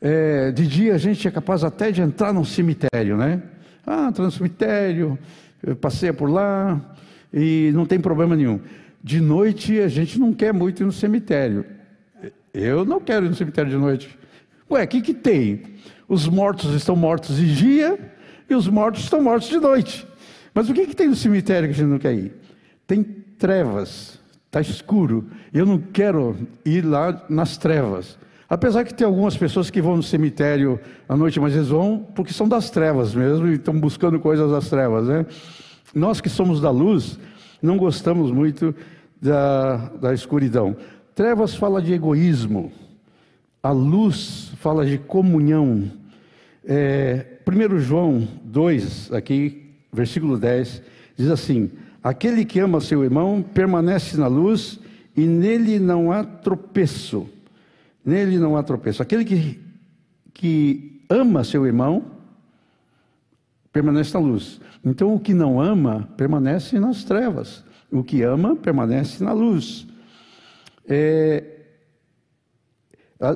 É, 0.00 0.52
de 0.52 0.66
dia 0.66 0.94
a 0.94 0.98
gente 0.98 1.26
é 1.26 1.30
capaz 1.30 1.64
até 1.64 1.90
de 1.90 2.02
entrar 2.02 2.32
num 2.32 2.44
cemitério, 2.44 3.16
né? 3.16 3.42
Ah, 3.86 4.08
entra 4.08 4.22
no 4.22 4.30
cemitério, 4.30 5.18
passeia 5.80 6.12
por 6.12 6.28
lá 6.28 6.78
e 7.32 7.70
não 7.74 7.86
tem 7.86 7.98
problema 7.98 8.36
nenhum. 8.36 8.60
De 9.02 9.20
noite 9.20 9.80
a 9.80 9.88
gente 9.88 10.18
não 10.18 10.32
quer 10.32 10.52
muito 10.52 10.82
ir 10.82 10.86
no 10.86 10.92
cemitério. 10.92 11.64
Eu 12.52 12.84
não 12.84 13.00
quero 13.00 13.26
ir 13.26 13.28
no 13.28 13.34
cemitério 13.34 13.70
de 13.70 13.76
noite. 13.76 14.18
Ué, 14.70 14.84
o 14.84 14.88
que, 14.88 15.00
que 15.00 15.14
tem? 15.14 15.62
Os 16.08 16.26
mortos 16.26 16.74
estão 16.74 16.96
mortos 16.96 17.36
de 17.36 17.54
dia 17.54 17.98
e 18.48 18.54
os 18.54 18.68
mortos 18.68 19.02
estão 19.02 19.22
mortos 19.22 19.48
de 19.48 19.58
noite. 19.58 20.06
Mas 20.52 20.68
o 20.68 20.74
que, 20.74 20.86
que 20.86 20.96
tem 20.96 21.08
no 21.08 21.14
cemitério 21.14 21.68
que 21.68 21.74
a 21.74 21.76
gente 21.76 21.90
não 21.90 21.98
quer 21.98 22.14
ir? 22.14 22.34
Tem 22.86 23.02
trevas, 23.02 24.18
está 24.46 24.60
escuro. 24.60 25.28
Eu 25.52 25.64
não 25.64 25.78
quero 25.78 26.36
ir 26.64 26.84
lá 26.84 27.24
nas 27.28 27.56
trevas. 27.56 28.18
Apesar 28.48 28.84
que 28.84 28.94
tem 28.94 29.06
algumas 29.06 29.36
pessoas 29.36 29.68
que 29.68 29.80
vão 29.80 29.96
no 29.96 30.02
cemitério 30.02 30.80
à 31.06 31.14
noite, 31.14 31.38
mas 31.38 31.54
eles 31.54 31.68
vão 31.68 32.06
porque 32.14 32.32
são 32.32 32.48
das 32.48 32.70
trevas 32.70 33.14
mesmo 33.14 33.46
e 33.46 33.54
estão 33.54 33.78
buscando 33.78 34.18
coisas 34.18 34.50
das 34.50 34.70
trevas, 34.70 35.06
né? 35.06 35.26
Nós 35.94 36.20
que 36.20 36.30
somos 36.30 36.60
da 36.60 36.70
luz, 36.70 37.18
não 37.62 37.76
gostamos 37.76 38.30
muito 38.30 38.74
da, 39.20 39.76
da 40.00 40.14
escuridão. 40.14 40.76
Trevas 41.14 41.54
fala 41.54 41.82
de 41.82 41.92
egoísmo, 41.92 42.72
a 43.62 43.70
luz 43.70 44.52
fala 44.58 44.86
de 44.86 44.98
comunhão. 44.98 45.90
É, 46.64 47.38
1 47.46 47.78
João 47.78 48.28
2, 48.44 49.12
aqui, 49.12 49.72
versículo 49.92 50.38
10, 50.38 50.82
diz 51.16 51.28
assim: 51.28 51.70
Aquele 52.02 52.44
que 52.44 52.60
ama 52.60 52.80
seu 52.80 53.02
irmão 53.02 53.42
permanece 53.42 54.16
na 54.16 54.26
luz 54.26 54.78
e 55.16 55.26
nele 55.26 55.78
não 55.78 56.12
há 56.12 56.22
tropeço. 56.22 57.28
Nele 58.04 58.38
não 58.38 58.56
há 58.56 58.62
tropeço. 58.62 59.02
Aquele 59.02 59.24
que, 59.24 59.60
que 60.32 61.02
ama 61.10 61.42
seu 61.42 61.66
irmão 61.66 62.04
permanece 63.72 64.14
na 64.14 64.20
luz. 64.20 64.60
Então, 64.84 65.14
o 65.14 65.20
que 65.20 65.34
não 65.34 65.60
ama 65.60 66.08
permanece 66.16 66.78
nas 66.78 67.04
trevas. 67.04 67.64
O 67.90 68.02
que 68.02 68.22
ama 68.22 68.56
permanece 68.56 69.22
na 69.22 69.32
luz. 69.32 69.86
É, 70.86 71.44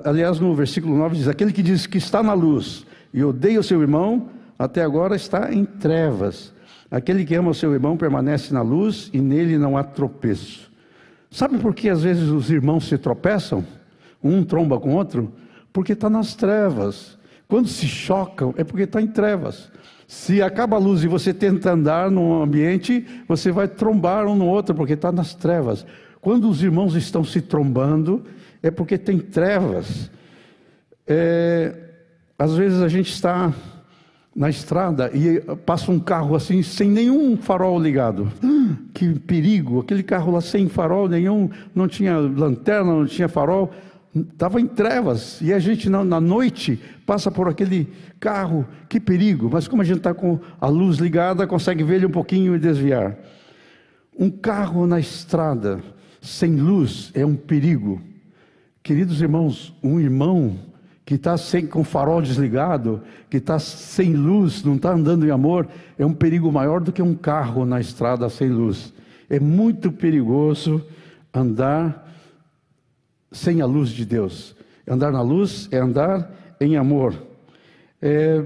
aliás, 0.04 0.38
no 0.38 0.54
versículo 0.54 0.96
9 0.96 1.16
diz: 1.16 1.28
Aquele 1.28 1.52
que 1.52 1.62
diz 1.62 1.86
que 1.86 1.98
está 1.98 2.22
na 2.22 2.32
luz 2.32 2.86
e 3.12 3.22
odeia 3.22 3.60
o 3.60 3.62
seu 3.62 3.80
irmão, 3.80 4.28
até 4.58 4.82
agora 4.82 5.16
está 5.16 5.52
em 5.52 5.64
trevas. 5.64 6.52
Aquele 6.90 7.24
que 7.24 7.34
ama 7.34 7.50
o 7.50 7.54
seu 7.54 7.72
irmão 7.72 7.96
permanece 7.96 8.52
na 8.52 8.62
luz 8.62 9.10
e 9.12 9.20
nele 9.20 9.56
não 9.56 9.76
há 9.76 9.82
tropeço. 9.82 10.70
Sabe 11.30 11.58
por 11.58 11.74
que 11.74 11.88
às 11.88 12.02
vezes 12.02 12.28
os 12.28 12.50
irmãos 12.50 12.86
se 12.86 12.98
tropeçam? 12.98 13.64
Um 14.22 14.44
tromba 14.44 14.78
com 14.78 14.90
o 14.90 14.96
outro? 14.96 15.32
Porque 15.72 15.94
está 15.94 16.10
nas 16.10 16.34
trevas. 16.34 17.18
Quando 17.48 17.68
se 17.68 17.86
chocam, 17.86 18.54
é 18.58 18.64
porque 18.64 18.82
está 18.82 19.00
em 19.00 19.06
trevas. 19.06 19.70
Se 20.12 20.42
acaba 20.42 20.76
a 20.76 20.78
luz 20.78 21.02
e 21.02 21.08
você 21.08 21.32
tenta 21.32 21.72
andar 21.72 22.10
num 22.10 22.42
ambiente, 22.42 23.02
você 23.26 23.50
vai 23.50 23.66
trombar 23.66 24.26
um 24.26 24.36
no 24.36 24.46
outro, 24.46 24.74
porque 24.74 24.92
está 24.92 25.10
nas 25.10 25.34
trevas. 25.34 25.86
Quando 26.20 26.50
os 26.50 26.62
irmãos 26.62 26.94
estão 26.94 27.24
se 27.24 27.40
trombando, 27.40 28.22
é 28.62 28.70
porque 28.70 28.98
tem 28.98 29.18
trevas. 29.18 30.10
É, 31.06 31.74
às 32.38 32.54
vezes 32.54 32.82
a 32.82 32.88
gente 32.88 33.10
está 33.10 33.54
na 34.36 34.50
estrada 34.50 35.10
e 35.14 35.40
passa 35.64 35.90
um 35.90 35.98
carro 35.98 36.36
assim 36.36 36.62
sem 36.62 36.90
nenhum 36.90 37.34
farol 37.34 37.80
ligado. 37.80 38.30
que 38.92 39.18
perigo! 39.18 39.80
Aquele 39.80 40.02
carro 40.02 40.30
lá 40.30 40.42
sem 40.42 40.68
farol 40.68 41.08
nenhum, 41.08 41.48
não 41.74 41.88
tinha 41.88 42.18
lanterna, 42.18 42.92
não 42.92 43.06
tinha 43.06 43.30
farol, 43.30 43.72
estava 44.14 44.60
em 44.60 44.66
trevas. 44.66 45.40
E 45.40 45.52
a 45.52 45.58
gente 45.58 45.88
na, 45.88 46.20
noite 46.20 46.78
passa 47.06 47.30
por 47.30 47.48
aquele 47.48 47.88
carro, 48.20 48.66
que 48.88 49.00
perigo! 49.00 49.48
Mas 49.50 49.66
como 49.66 49.82
a 49.82 49.84
gente 49.84 49.98
está 49.98 50.12
com 50.12 50.38
a 50.60 50.66
luz 50.66 50.98
ligada, 50.98 51.46
consegue 51.46 51.82
ver 51.82 51.96
ele 51.96 52.06
um 52.06 52.10
pouquinho 52.10 52.54
e 52.54 52.58
desviar. 52.58 53.16
Um 54.18 54.30
carro 54.30 54.86
na 54.86 55.00
estrada 55.00 55.80
sem 56.20 56.56
luz 56.56 57.10
é 57.14 57.24
um 57.24 57.34
perigo. 57.34 58.00
Queridos 58.82 59.20
irmãos, 59.22 59.74
um 59.82 59.98
irmão 59.98 60.56
que 61.04 61.14
está 61.14 61.34
com 61.70 61.80
o 61.80 61.84
farol 61.84 62.22
desligado, 62.22 63.02
que 63.28 63.38
está 63.38 63.58
sem 63.58 64.14
luz, 64.14 64.62
não 64.62 64.76
está 64.76 64.92
andando 64.92 65.26
em 65.26 65.30
amor, 65.30 65.68
é 65.98 66.06
um 66.06 66.12
perigo 66.12 66.50
maior 66.52 66.80
do 66.80 66.92
que 66.92 67.02
um 67.02 67.14
carro 67.14 67.64
na 67.64 67.80
estrada 67.80 68.28
sem 68.28 68.48
luz. 68.48 68.92
É 69.28 69.40
muito 69.40 69.90
perigoso 69.90 70.84
andar 71.34 72.01
sem 73.32 73.60
a 73.60 73.66
luz 73.66 73.90
de 73.90 74.04
Deus. 74.04 74.54
Andar 74.86 75.10
na 75.10 75.22
luz 75.22 75.68
é 75.70 75.78
andar 75.78 76.30
em 76.60 76.76
amor. 76.76 77.14
É, 78.00 78.44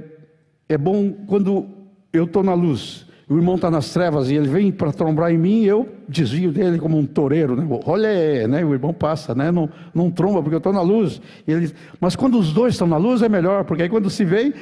é 0.68 0.79
bom 0.79 1.12
quando 1.27 1.66
eu 2.12 2.25
estou 2.25 2.42
na 2.42 2.55
luz, 2.55 3.07
o 3.29 3.37
irmão 3.37 3.57
está 3.57 3.70
nas 3.70 3.92
trevas 3.92 4.31
e 4.31 4.37
ele 4.37 4.46
vem 4.46 4.70
para 4.70 4.92
trombar 4.92 5.33
em 5.33 5.38
mim, 5.38 5.64
eu 5.64 5.88
desvio 6.09 6.53
dele 6.53 6.79
como 6.79 6.96
um 6.96 7.05
toureiro, 7.05 7.57
né? 7.57 7.66
Olha, 7.85 8.46
né? 8.46 8.64
O 8.64 8.72
irmão 8.72 8.94
passa, 8.94 9.35
né? 9.35 9.51
Não, 9.51 9.68
não 9.92 10.11
tromba 10.11 10.40
porque 10.40 10.55
eu 10.55 10.59
estou 10.59 10.72
na 10.72 10.83
luz. 10.83 11.20
Ele, 11.46 11.72
mas 12.01 12.14
quando 12.14 12.38
os 12.38 12.53
dois 12.53 12.75
estão 12.75 12.87
na 12.87 12.96
luz 12.96 13.22
é 13.22 13.29
melhor, 13.29 13.64
porque 13.64 13.83
aí 13.83 13.88
quando 13.88 14.09
se 14.09 14.25
vê, 14.25 14.55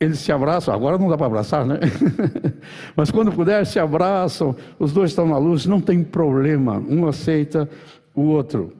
eles 0.00 0.18
se 0.18 0.32
abraçam. 0.32 0.72
Agora 0.72 0.96
não 0.96 1.10
dá 1.10 1.16
para 1.18 1.26
abraçar, 1.26 1.66
né? 1.66 1.78
mas 2.96 3.10
quando 3.10 3.30
puder, 3.32 3.66
se 3.66 3.78
abraçam. 3.78 4.56
Os 4.78 4.94
dois 4.94 5.10
estão 5.10 5.28
na 5.28 5.36
luz, 5.36 5.66
não 5.66 5.80
tem 5.80 6.02
problema. 6.02 6.82
Um 6.88 7.06
aceita, 7.06 7.68
o 8.14 8.22
outro. 8.22 8.72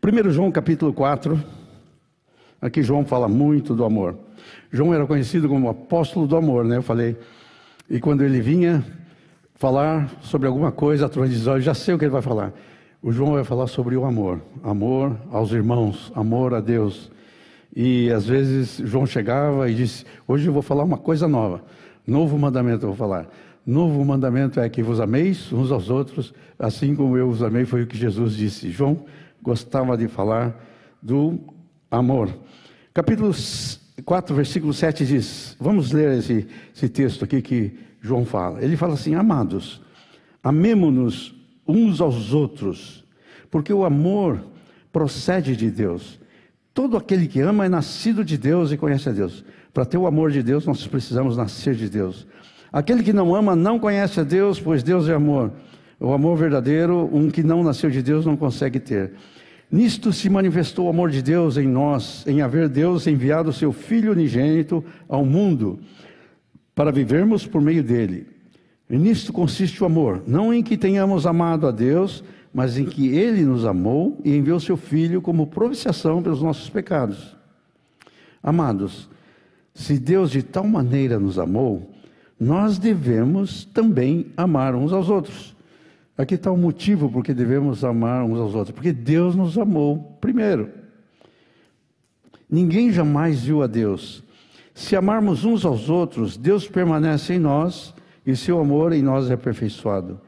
1 0.00 0.30
João 0.30 0.52
capítulo 0.52 0.92
4, 0.92 1.42
aqui 2.62 2.84
João 2.84 3.04
fala 3.04 3.26
muito 3.26 3.74
do 3.74 3.84
amor. 3.84 4.16
João 4.70 4.94
era 4.94 5.04
conhecido 5.04 5.48
como 5.48 5.68
apóstolo 5.68 6.24
do 6.24 6.36
amor, 6.36 6.64
né? 6.64 6.76
Eu 6.76 6.82
falei. 6.82 7.16
E 7.90 7.98
quando 7.98 8.22
ele 8.22 8.40
vinha 8.40 8.84
falar 9.56 10.08
sobre 10.20 10.46
alguma 10.46 10.70
coisa, 10.70 11.06
a 11.06 11.08
turma 11.08 11.28
diz: 11.28 11.44
Eu 11.44 11.60
já 11.60 11.74
sei 11.74 11.94
o 11.94 11.98
que 11.98 12.04
ele 12.04 12.12
vai 12.12 12.22
falar. 12.22 12.52
O 13.02 13.10
João 13.10 13.32
vai 13.32 13.42
falar 13.42 13.66
sobre 13.66 13.96
o 13.96 14.04
amor, 14.04 14.40
amor 14.62 15.16
aos 15.32 15.50
irmãos, 15.50 16.12
amor 16.14 16.54
a 16.54 16.60
Deus. 16.60 17.10
E 17.74 18.08
às 18.12 18.24
vezes 18.24 18.80
João 18.84 19.04
chegava 19.04 19.68
e 19.68 19.74
disse: 19.74 20.04
Hoje 20.28 20.46
eu 20.46 20.52
vou 20.52 20.62
falar 20.62 20.84
uma 20.84 20.98
coisa 20.98 21.26
nova, 21.26 21.64
novo 22.06 22.38
mandamento 22.38 22.84
eu 22.84 22.90
vou 22.90 22.96
falar. 22.96 23.28
Novo 23.66 24.02
mandamento 24.02 24.60
é 24.60 24.68
que 24.68 24.82
vos 24.82 24.98
ameis 24.98 25.52
uns 25.52 25.70
aos 25.70 25.90
outros, 25.90 26.32
assim 26.58 26.94
como 26.94 27.18
eu 27.18 27.28
os 27.28 27.42
amei, 27.42 27.66
foi 27.66 27.82
o 27.82 27.86
que 27.86 27.98
Jesus 27.98 28.34
disse. 28.34 28.70
João 28.70 29.04
gostava 29.42 29.96
de 29.96 30.08
falar 30.08 30.54
do 31.02 31.38
amor. 31.90 32.34
Capítulo 32.92 33.32
4, 34.04 34.34
versículo 34.34 34.72
7 34.72 35.06
diz: 35.06 35.56
Vamos 35.60 35.92
ler 35.92 36.18
esse, 36.18 36.46
esse 36.74 36.88
texto 36.88 37.24
aqui 37.24 37.40
que 37.40 37.78
João 38.00 38.24
fala. 38.24 38.62
Ele 38.62 38.76
fala 38.76 38.94
assim: 38.94 39.14
Amados, 39.14 39.80
amemo-nos 40.42 41.34
uns 41.66 42.00
aos 42.00 42.32
outros, 42.32 43.04
porque 43.50 43.72
o 43.72 43.84
amor 43.84 44.42
procede 44.92 45.54
de 45.54 45.70
Deus. 45.70 46.18
Todo 46.72 46.96
aquele 46.96 47.26
que 47.26 47.40
ama 47.40 47.66
é 47.66 47.68
nascido 47.68 48.24
de 48.24 48.38
Deus 48.38 48.70
e 48.72 48.76
conhece 48.76 49.08
a 49.08 49.12
Deus. 49.12 49.44
Para 49.74 49.84
ter 49.84 49.98
o 49.98 50.06
amor 50.06 50.30
de 50.30 50.42
Deus, 50.42 50.64
nós 50.64 50.86
precisamos 50.86 51.36
nascer 51.36 51.74
de 51.74 51.88
Deus. 51.88 52.26
Aquele 52.72 53.02
que 53.02 53.12
não 53.12 53.34
ama 53.34 53.56
não 53.56 53.78
conhece 53.78 54.20
a 54.20 54.22
Deus, 54.22 54.60
pois 54.60 54.82
Deus 54.82 55.08
é 55.08 55.14
amor. 55.14 55.52
O 56.00 56.12
amor 56.12 56.36
verdadeiro, 56.36 57.10
um 57.12 57.28
que 57.30 57.42
não 57.42 57.64
nasceu 57.64 57.90
de 57.90 58.02
Deus 58.02 58.24
não 58.24 58.36
consegue 58.36 58.78
ter. 58.78 59.12
Nisto 59.70 60.12
se 60.12 60.30
manifestou 60.30 60.86
o 60.86 60.88
amor 60.88 61.10
de 61.10 61.20
Deus 61.20 61.56
em 61.56 61.66
nós, 61.66 62.26
em 62.26 62.40
haver 62.40 62.68
Deus 62.68 63.06
enviado 63.06 63.50
o 63.50 63.52
seu 63.52 63.72
Filho 63.72 64.12
unigênito 64.12 64.82
ao 65.08 65.24
mundo, 65.24 65.78
para 66.74 66.92
vivermos 66.92 67.46
por 67.46 67.60
meio 67.60 67.82
dele. 67.82 68.26
E 68.88 68.96
nisto 68.96 69.32
consiste 69.32 69.82
o 69.82 69.86
amor, 69.86 70.22
não 70.26 70.54
em 70.54 70.62
que 70.62 70.76
tenhamos 70.76 71.26
amado 71.26 71.66
a 71.66 71.70
Deus, 71.70 72.24
mas 72.54 72.78
em 72.78 72.86
que 72.86 73.08
ele 73.08 73.44
nos 73.44 73.66
amou 73.66 74.18
e 74.24 74.34
enviou 74.34 74.58
seu 74.58 74.76
Filho 74.76 75.20
como 75.20 75.48
propiciação 75.48 76.22
pelos 76.22 76.40
nossos 76.40 76.70
pecados. 76.70 77.36
Amados, 78.42 79.10
se 79.74 79.98
Deus 79.98 80.30
de 80.30 80.42
tal 80.42 80.66
maneira 80.66 81.18
nos 81.18 81.38
amou, 81.38 81.90
nós 82.40 82.78
devemos 82.78 83.64
também 83.66 84.26
amar 84.36 84.74
uns 84.74 84.92
aos 84.92 85.10
outros. 85.10 85.57
Aqui 86.18 86.34
está 86.34 86.50
o 86.50 86.56
motivo 86.58 87.08
por 87.08 87.22
que 87.22 87.32
devemos 87.32 87.84
amar 87.84 88.24
uns 88.24 88.40
aos 88.40 88.52
outros, 88.52 88.74
porque 88.74 88.92
Deus 88.92 89.36
nos 89.36 89.56
amou 89.56 90.18
primeiro. 90.20 90.68
Ninguém 92.50 92.90
jamais 92.90 93.44
viu 93.44 93.62
a 93.62 93.68
Deus. 93.68 94.24
Se 94.74 94.96
amarmos 94.96 95.44
uns 95.44 95.64
aos 95.64 95.88
outros, 95.88 96.36
Deus 96.36 96.66
permanece 96.66 97.34
em 97.34 97.38
nós 97.38 97.94
e 98.26 98.34
seu 98.34 98.58
amor 98.58 98.92
em 98.92 99.00
nós 99.00 99.30
é 99.30 99.34
aperfeiçoado. 99.34 100.20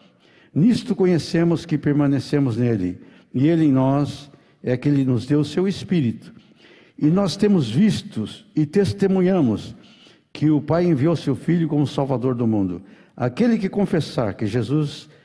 Nisto 0.55 0.94
conhecemos 0.94 1.66
que 1.66 1.76
permanecemos 1.76 2.57
nele, 2.57 3.00
e 3.35 3.48
ele 3.48 3.64
em 3.64 3.72
nós 3.72 4.31
é 4.62 4.76
que 4.76 4.88
ele 4.88 5.05
nos 5.05 5.26
deu 5.26 5.40
o 5.40 5.44
seu 5.44 5.66
Espírito. 5.66 6.33
E 6.96 7.07
nós 7.07 7.37
temos 7.37 7.68
vistos 7.68 8.46
e 8.55 8.64
testemunhamos 8.64 9.74
que 10.33 10.50
o 10.50 10.61
Pai 10.61 10.85
enviou 10.85 11.16
seu 11.16 11.35
Filho 11.35 11.66
como 11.66 11.85
Salvador 11.87 12.37
do 12.37 12.46
mundo. 12.46 12.81
Aquele 13.16 13.59
que 13.59 13.68
confessar 13.68 14.35
que 14.35 14.46
Jesus 14.46 15.09
é 15.09 15.19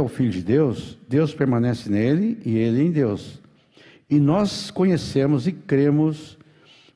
o 0.00 0.08
Filho 0.08 0.30
de 0.30 0.42
Deus, 0.42 0.98
Deus 1.08 1.32
permanece 1.32 1.88
nele 1.88 2.38
e 2.44 2.56
ele 2.56 2.82
em 2.82 2.90
Deus. 2.90 3.40
E 4.10 4.18
nós 4.18 4.70
conhecemos 4.70 5.46
e 5.46 5.52
cremos 5.52 6.36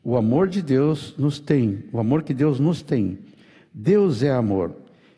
o 0.03 0.17
amor 0.17 0.49
de 0.49 0.63
Deus 0.63 1.15
nos 1.19 1.39
tem, 1.39 1.85
o 1.93 2.01
amor 2.01 2.23
que 2.23 2.33
Deus 2.33 2.59
nos 2.59 2.83
tem. 2.83 3.19
Deus 3.73 4.23
é 4.23 4.31
amor. 4.31 4.75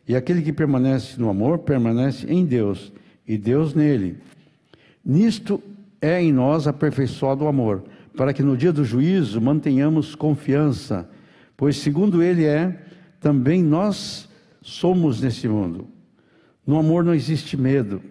E 0.06 0.16
aquele 0.16 0.42
que 0.42 0.52
permanece 0.52 1.20
no 1.20 1.30
amor 1.30 1.58
permanece 1.58 2.26
em 2.26 2.44
Deus 2.44 2.92
e 3.26 3.38
Deus 3.38 3.74
nele. 3.74 4.18
Nisto 5.04 5.62
é 6.00 6.20
em 6.20 6.32
nós 6.32 6.66
aperfeiçoado 6.66 7.44
o 7.44 7.48
amor, 7.48 7.84
para 8.16 8.32
que 8.32 8.42
no 8.42 8.56
dia 8.56 8.72
do 8.72 8.84
juízo 8.84 9.40
mantenhamos 9.40 10.14
confiança, 10.14 11.08
pois 11.56 11.76
segundo 11.76 12.22
ele 12.22 12.44
é, 12.44 12.76
também 13.20 13.62
nós 13.62 14.28
somos 14.60 15.20
nesse 15.20 15.46
mundo. 15.46 15.86
No 16.66 16.78
amor 16.78 17.04
não 17.04 17.14
existe 17.14 17.56
medo. 17.56 18.02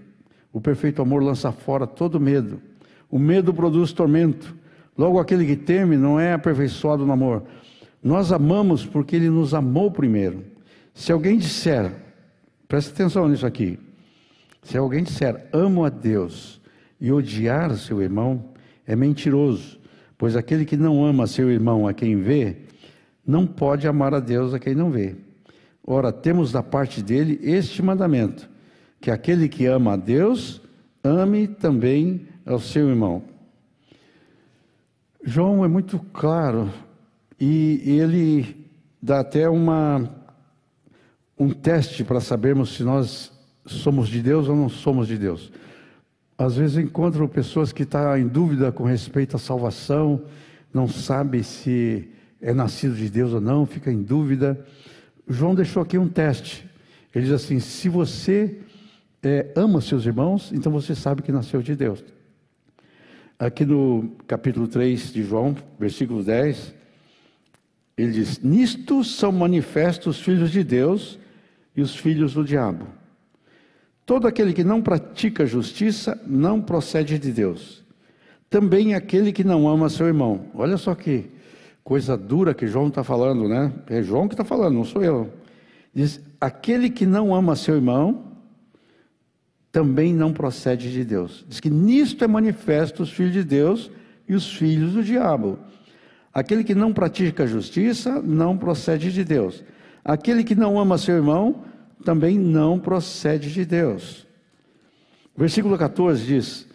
O 0.52 0.60
perfeito 0.60 1.02
amor 1.02 1.24
lança 1.24 1.52
fora 1.52 1.88
todo 1.88 2.20
medo. 2.20 2.62
O 3.10 3.18
medo 3.18 3.54
produz 3.54 3.92
tormento. 3.94 4.56
Logo, 4.98 5.20
aquele 5.20 5.46
que 5.46 5.56
teme 5.56 5.96
não 5.96 6.20
é 6.20 6.34
aperfeiçoado 6.34 7.06
no 7.06 7.14
amor. 7.14 7.44
Nós 8.04 8.32
amamos 8.32 8.86
porque 8.86 9.16
ele 9.16 9.30
nos 9.30 9.54
amou 9.54 9.90
primeiro. 9.92 10.44
Se 10.94 11.12
alguém 11.12 11.38
disser, 11.38 11.92
preste 12.68 12.92
atenção 12.92 13.28
nisso 13.28 13.46
aqui. 13.46 13.80
Se 14.64 14.78
alguém 14.78 15.04
disser, 15.04 15.48
amo 15.54 15.86
a 15.86 15.90
Deus 15.90 16.62
e 17.00 17.12
odiar 17.12 17.76
seu 17.76 18.02
irmão, 18.02 18.46
é 18.86 18.96
mentiroso, 18.96 19.80
pois 20.18 20.36
aquele 20.36 20.66
que 20.66 20.78
não 20.78 21.04
ama 21.04 21.26
seu 21.26 21.50
irmão 21.50 21.88
a 21.88 21.94
quem 21.94 22.18
vê, 22.18 22.58
não 23.26 23.48
pode 23.48 23.88
amar 23.88 24.14
a 24.14 24.20
Deus 24.20 24.54
a 24.54 24.60
quem 24.60 24.76
não 24.76 24.92
vê. 24.92 25.16
Ora, 25.94 26.14
temos 26.14 26.54
da 26.54 26.64
parte 26.64 27.04
dele 27.04 27.38
este 27.44 27.82
mandamento: 27.82 28.50
que 29.02 29.12
aquele 29.12 29.50
que 29.50 29.66
ama 29.66 29.92
a 29.92 29.98
Deus, 29.98 30.62
ame 31.04 31.50
também 31.50 32.28
ao 32.46 32.62
seu 32.62 32.88
irmão. 32.88 33.22
João 35.22 35.66
é 35.66 35.68
muito 35.68 36.00
claro 36.14 36.72
e 37.38 37.82
ele 37.86 38.70
dá 39.02 39.20
até 39.20 39.50
uma, 39.50 40.10
um 41.38 41.50
teste 41.50 42.06
para 42.06 42.22
sabermos 42.22 42.74
se 42.74 42.84
nós 42.84 43.30
somos 43.66 44.08
de 44.08 44.22
Deus 44.22 44.48
ou 44.48 44.56
não 44.56 44.70
somos 44.70 45.10
de 45.10 45.18
Deus. 45.18 45.52
Às 46.38 46.56
vezes 46.56 46.78
encontro 46.78 47.28
pessoas 47.28 47.74
que 47.74 47.84
estão 47.84 48.02
tá 48.02 48.18
em 48.18 48.30
dúvida 48.30 48.72
com 48.72 48.86
respeito 48.86 49.36
à 49.36 49.40
salvação, 49.40 50.24
não 50.74 50.88
sabe 50.88 51.44
se 51.44 52.10
é 52.42 52.54
nascido 52.54 52.96
de 52.96 53.10
Deus 53.10 53.34
ou 53.34 53.42
não, 53.42 53.66
fica 53.66 53.92
em 53.92 54.02
dúvida. 54.02 54.58
João 55.28 55.56
deixou 55.56 55.82
aqui 55.82 55.98
um 55.98 56.08
teste. 56.08 56.68
Ele 57.14 57.26
diz 57.26 57.34
assim: 57.34 57.60
se 57.60 57.90
você 57.90 58.60
é, 59.22 59.52
ama 59.56 59.82
seus 59.82 60.06
irmãos, 60.06 60.52
então 60.54 60.72
você 60.72 60.96
sabe 60.96 61.22
que 61.22 61.32
nasceu 61.32 61.62
de 61.62 61.76
Deus. 61.76 62.04
Aqui 63.38 63.66
no 63.66 64.12
capítulo 64.28 64.68
3 64.68 65.12
de 65.14 65.24
João, 65.24 65.56
versículo 65.80 66.24
10, 66.24 66.74
ele 67.98 68.12
diz: 68.12 68.40
Nisto 68.40 69.04
são 69.04 69.32
manifestos 69.32 70.18
os 70.18 70.24
filhos 70.24 70.52
de 70.52 70.64
Deus 70.64 71.20
e 71.76 71.82
os 71.82 71.96
filhos 71.96 72.34
do 72.34 72.44
diabo. 72.44 72.88
Todo 74.06 74.28
aquele 74.28 74.54
que 74.54 74.64
não 74.64 74.82
pratica 74.82 75.46
justiça 75.46 76.22
não 76.26 76.62
procede 76.62 77.18
de 77.18 77.32
Deus. 77.32 77.84
Também 78.50 78.94
aquele 78.94 79.32
que 79.32 79.44
não 79.44 79.68
ama 79.68 79.90
seu 79.90 80.08
irmão. 80.08 80.48
Olha 80.54 80.76
só 80.78 80.94
que 80.94 81.30
coisa 81.84 82.18
dura 82.18 82.54
que 82.54 82.68
João 82.68 82.88
está 82.88 83.04
falando, 83.04 83.48
né? 83.48 83.72
É 83.88 84.02
João 84.02 84.28
que 84.28 84.34
está 84.34 84.44
falando, 84.44 84.76
não 84.76 84.86
sou 84.86 85.04
eu. 85.04 85.32
Diz: 85.94 86.22
aquele 86.40 86.90
que 86.90 87.06
não 87.06 87.34
ama 87.34 87.56
seu 87.56 87.76
irmão 87.76 88.32
também 89.72 90.14
não 90.14 90.34
procede 90.34 90.92
de 90.92 91.04
Deus. 91.04 91.46
Diz 91.48 91.60
que 91.60 91.70
nisto 91.70 92.24
é 92.24 92.28
manifesto 92.28 93.04
os 93.04 93.12
filhos 93.12 93.34
de 93.34 93.44
Deus 93.44 93.90
e 94.28 94.34
os 94.36 94.54
filhos 94.54 94.94
do 94.94 95.04
diabo. 95.04 95.58
Aquele 96.34 96.64
que 96.64 96.76
não 96.76 96.94
pratica 96.94 97.44
a 97.44 97.48
justiça 97.48 98.22
não 98.22 98.58
procede 98.58 99.12
de 99.12 99.24
Deus. 99.24 99.64
Aquele 100.04 100.44
que 100.44 100.56
não 100.56 100.80
ama 100.80 100.98
seu 100.98 101.16
irmão 101.16 101.64
também 102.04 102.38
não 102.38 102.80
procede 102.80 103.52
de 103.52 103.66
Deus. 103.66 104.28
Versículo 105.36 105.78
14 105.78 106.26
diz: 106.26 106.68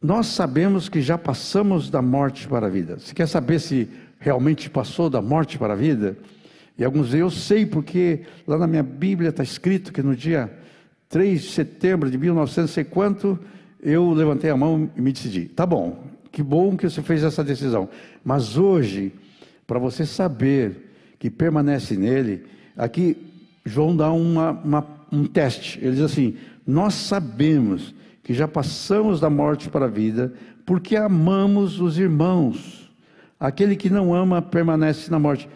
Nós 0.00 0.26
sabemos 0.26 0.88
que 0.88 1.00
já 1.00 1.16
passamos 1.16 1.88
da 1.88 2.02
morte 2.02 2.46
para 2.46 2.66
a 2.66 2.70
vida. 2.70 2.98
Você 2.98 3.14
quer 3.14 3.26
saber 3.26 3.58
se 3.60 3.88
realmente 4.18 4.68
passou 4.68 5.08
da 5.08 5.22
morte 5.22 5.58
para 5.58 5.72
a 5.72 5.76
vida? 5.76 6.16
E 6.78 6.84
alguns 6.84 7.06
dizem, 7.06 7.20
eu 7.20 7.30
sei 7.30 7.64
porque 7.64 8.20
lá 8.46 8.58
na 8.58 8.66
minha 8.66 8.82
Bíblia 8.82 9.30
está 9.30 9.42
escrito 9.42 9.92
que 9.92 10.02
no 10.02 10.14
dia 10.14 10.52
3 11.08 11.40
de 11.40 11.48
setembro 11.48 12.10
de 12.10 12.18
1900 12.18 12.70
sei 12.70 12.84
quanto, 12.84 13.38
eu 13.82 14.12
levantei 14.12 14.50
a 14.50 14.56
mão 14.56 14.90
e 14.94 15.00
me 15.00 15.12
decidi. 15.12 15.46
Tá 15.46 15.64
bom, 15.64 16.04
que 16.30 16.42
bom 16.42 16.76
que 16.76 16.88
você 16.88 17.00
fez 17.00 17.22
essa 17.22 17.42
decisão. 17.42 17.88
Mas 18.22 18.58
hoje, 18.58 19.12
para 19.66 19.78
você 19.78 20.04
saber 20.04 20.92
que 21.18 21.30
permanece 21.30 21.96
nele, 21.96 22.44
aqui 22.76 23.16
João 23.64 23.96
dá 23.96 24.12
uma, 24.12 24.50
uma, 24.50 24.86
um 25.10 25.24
teste. 25.24 25.78
Ele 25.80 25.92
diz 25.92 26.02
assim: 26.02 26.36
Nós 26.66 26.94
sabemos 26.94 27.94
que 28.26 28.34
já 28.34 28.48
passamos 28.48 29.20
da 29.20 29.30
morte 29.30 29.70
para 29.70 29.84
a 29.84 29.88
vida, 29.88 30.32
porque 30.64 30.96
amamos 30.96 31.80
os 31.80 31.96
irmãos. 31.96 32.90
Aquele 33.38 33.76
que 33.76 33.88
não 33.88 34.12
ama 34.12 34.42
permanece 34.42 35.08
na 35.12 35.18
morte. 35.20 35.48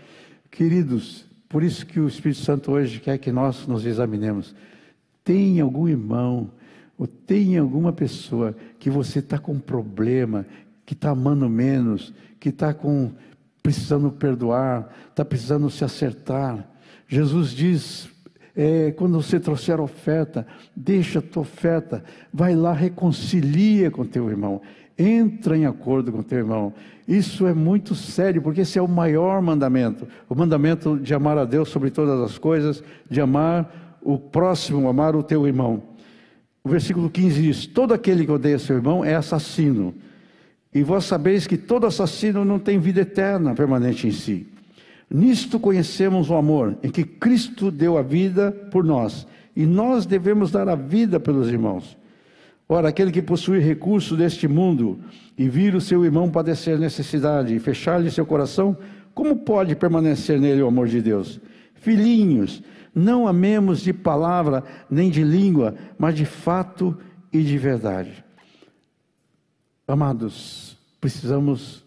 Queridos, 0.53 1.27
por 1.49 1.65
isso 1.65 1.85
que 1.85 1.99
o 1.99 2.07
Espírito 2.07 2.43
Santo 2.43 2.71
hoje 2.71 3.01
quer 3.01 3.19
que 3.19 3.33
nós 3.33 3.67
nos 3.67 3.85
examinemos. 3.85 4.55
Tem 5.25 5.59
algum 5.59 5.89
irmão 5.89 6.53
ou 6.97 7.09
tem 7.09 7.59
alguma 7.59 7.93
pessoa 7.93 8.55
que 8.79 8.89
você 8.89 9.19
está 9.19 9.37
com 9.37 9.59
problema, 9.59 10.47
que 10.87 10.95
está 10.95 11.11
amando 11.11 11.51
menos, 11.51 12.15
que 12.39 12.51
está 12.51 12.73
com 12.73 13.11
precisando 13.61 14.13
perdoar, 14.13 14.95
está 15.09 15.25
precisando 15.25 15.69
se 15.71 15.85
acertar. 15.85 16.71
Jesus 17.09 17.51
diz 17.51 18.09
é, 18.63 18.91
quando 18.91 19.15
você 19.15 19.41
trouxer 19.41 19.81
oferta, 19.81 20.47
deixa 20.77 21.19
a 21.19 21.23
tua 21.23 21.41
oferta, 21.41 22.05
vai 22.31 22.55
lá, 22.55 22.75
reconcilia 22.75 23.91
com 23.91 24.05
teu 24.05 24.29
irmão, 24.29 24.61
entra 24.99 25.57
em 25.57 25.65
acordo 25.65 26.13
com 26.13 26.23
teu 26.23 26.37
irmão. 26.37 26.75
Isso 27.09 27.47
é 27.47 27.55
muito 27.55 27.95
sério, 27.95 28.43
porque 28.43 28.61
esse 28.61 28.79
é 28.79 28.83
o 28.83 28.87
maior 28.87 29.41
mandamento: 29.41 30.07
o 30.29 30.35
mandamento 30.35 30.99
de 30.99 31.15
amar 31.15 31.39
a 31.39 31.47
Deus 31.47 31.71
sobre 31.71 31.91
todas 31.91 32.21
as 32.21 32.37
coisas, 32.37 32.85
de 33.09 33.19
amar 33.19 33.99
o 34.03 34.19
próximo, 34.19 34.91
amar 34.91 35.17
o 35.17 35.23
teu 35.23 35.47
irmão. 35.47 35.83
O 36.63 36.69
versículo 36.69 37.09
15 37.09 37.43
diz: 37.43 37.67
Todo 37.67 37.95
aquele 37.95 38.27
que 38.27 38.31
odeia 38.31 38.59
seu 38.59 38.77
irmão 38.77 39.03
é 39.03 39.15
assassino. 39.15 39.95
E 40.75 40.83
vós 40.83 41.07
sabeis 41.07 41.47
que 41.47 41.57
todo 41.57 41.87
assassino 41.87 42.45
não 42.45 42.59
tem 42.59 42.79
vida 42.79 43.01
eterna 43.01 43.55
permanente 43.55 44.07
em 44.07 44.13
si. 44.13 44.47
Nisto 45.13 45.59
conhecemos 45.59 46.31
o 46.31 46.35
amor, 46.35 46.79
em 46.85 46.89
que 46.89 47.03
Cristo 47.03 47.71
deu 47.71 47.99
a 47.99 48.03
vida 48.03 48.53
por 48.71 48.85
nós, 48.85 49.27
e 49.57 49.67
nós 49.67 50.07
devemos 50.07 50.53
dar 50.53 50.69
a 50.69 50.77
vida 50.77 51.19
pelos 51.19 51.49
irmãos. 51.49 51.99
Ora, 52.69 52.91
aquele 52.91 53.11
que 53.11 53.21
possui 53.21 53.59
recursos 53.59 54.17
deste 54.17 54.47
mundo 54.47 55.01
e 55.37 55.49
vir 55.49 55.75
o 55.75 55.81
seu 55.81 56.05
irmão 56.05 56.31
padecer 56.31 56.79
necessidade 56.79 57.53
e 57.53 57.59
fechar-lhe 57.59 58.09
seu 58.13 58.25
coração, 58.25 58.77
como 59.13 59.35
pode 59.35 59.75
permanecer 59.75 60.41
nele 60.41 60.63
o 60.63 60.69
amor 60.69 60.87
de 60.87 61.03
Deus? 61.03 61.41
Filhinhos, 61.75 62.63
não 62.95 63.27
amemos 63.27 63.81
de 63.81 63.93
palavra 63.93 64.63
nem 64.89 65.11
de 65.11 65.25
língua, 65.25 65.75
mas 65.99 66.15
de 66.15 66.25
fato 66.25 66.97
e 67.33 67.43
de 67.43 67.59
verdade. 67.59 68.25
Amados, 69.89 70.77
precisamos 71.01 71.85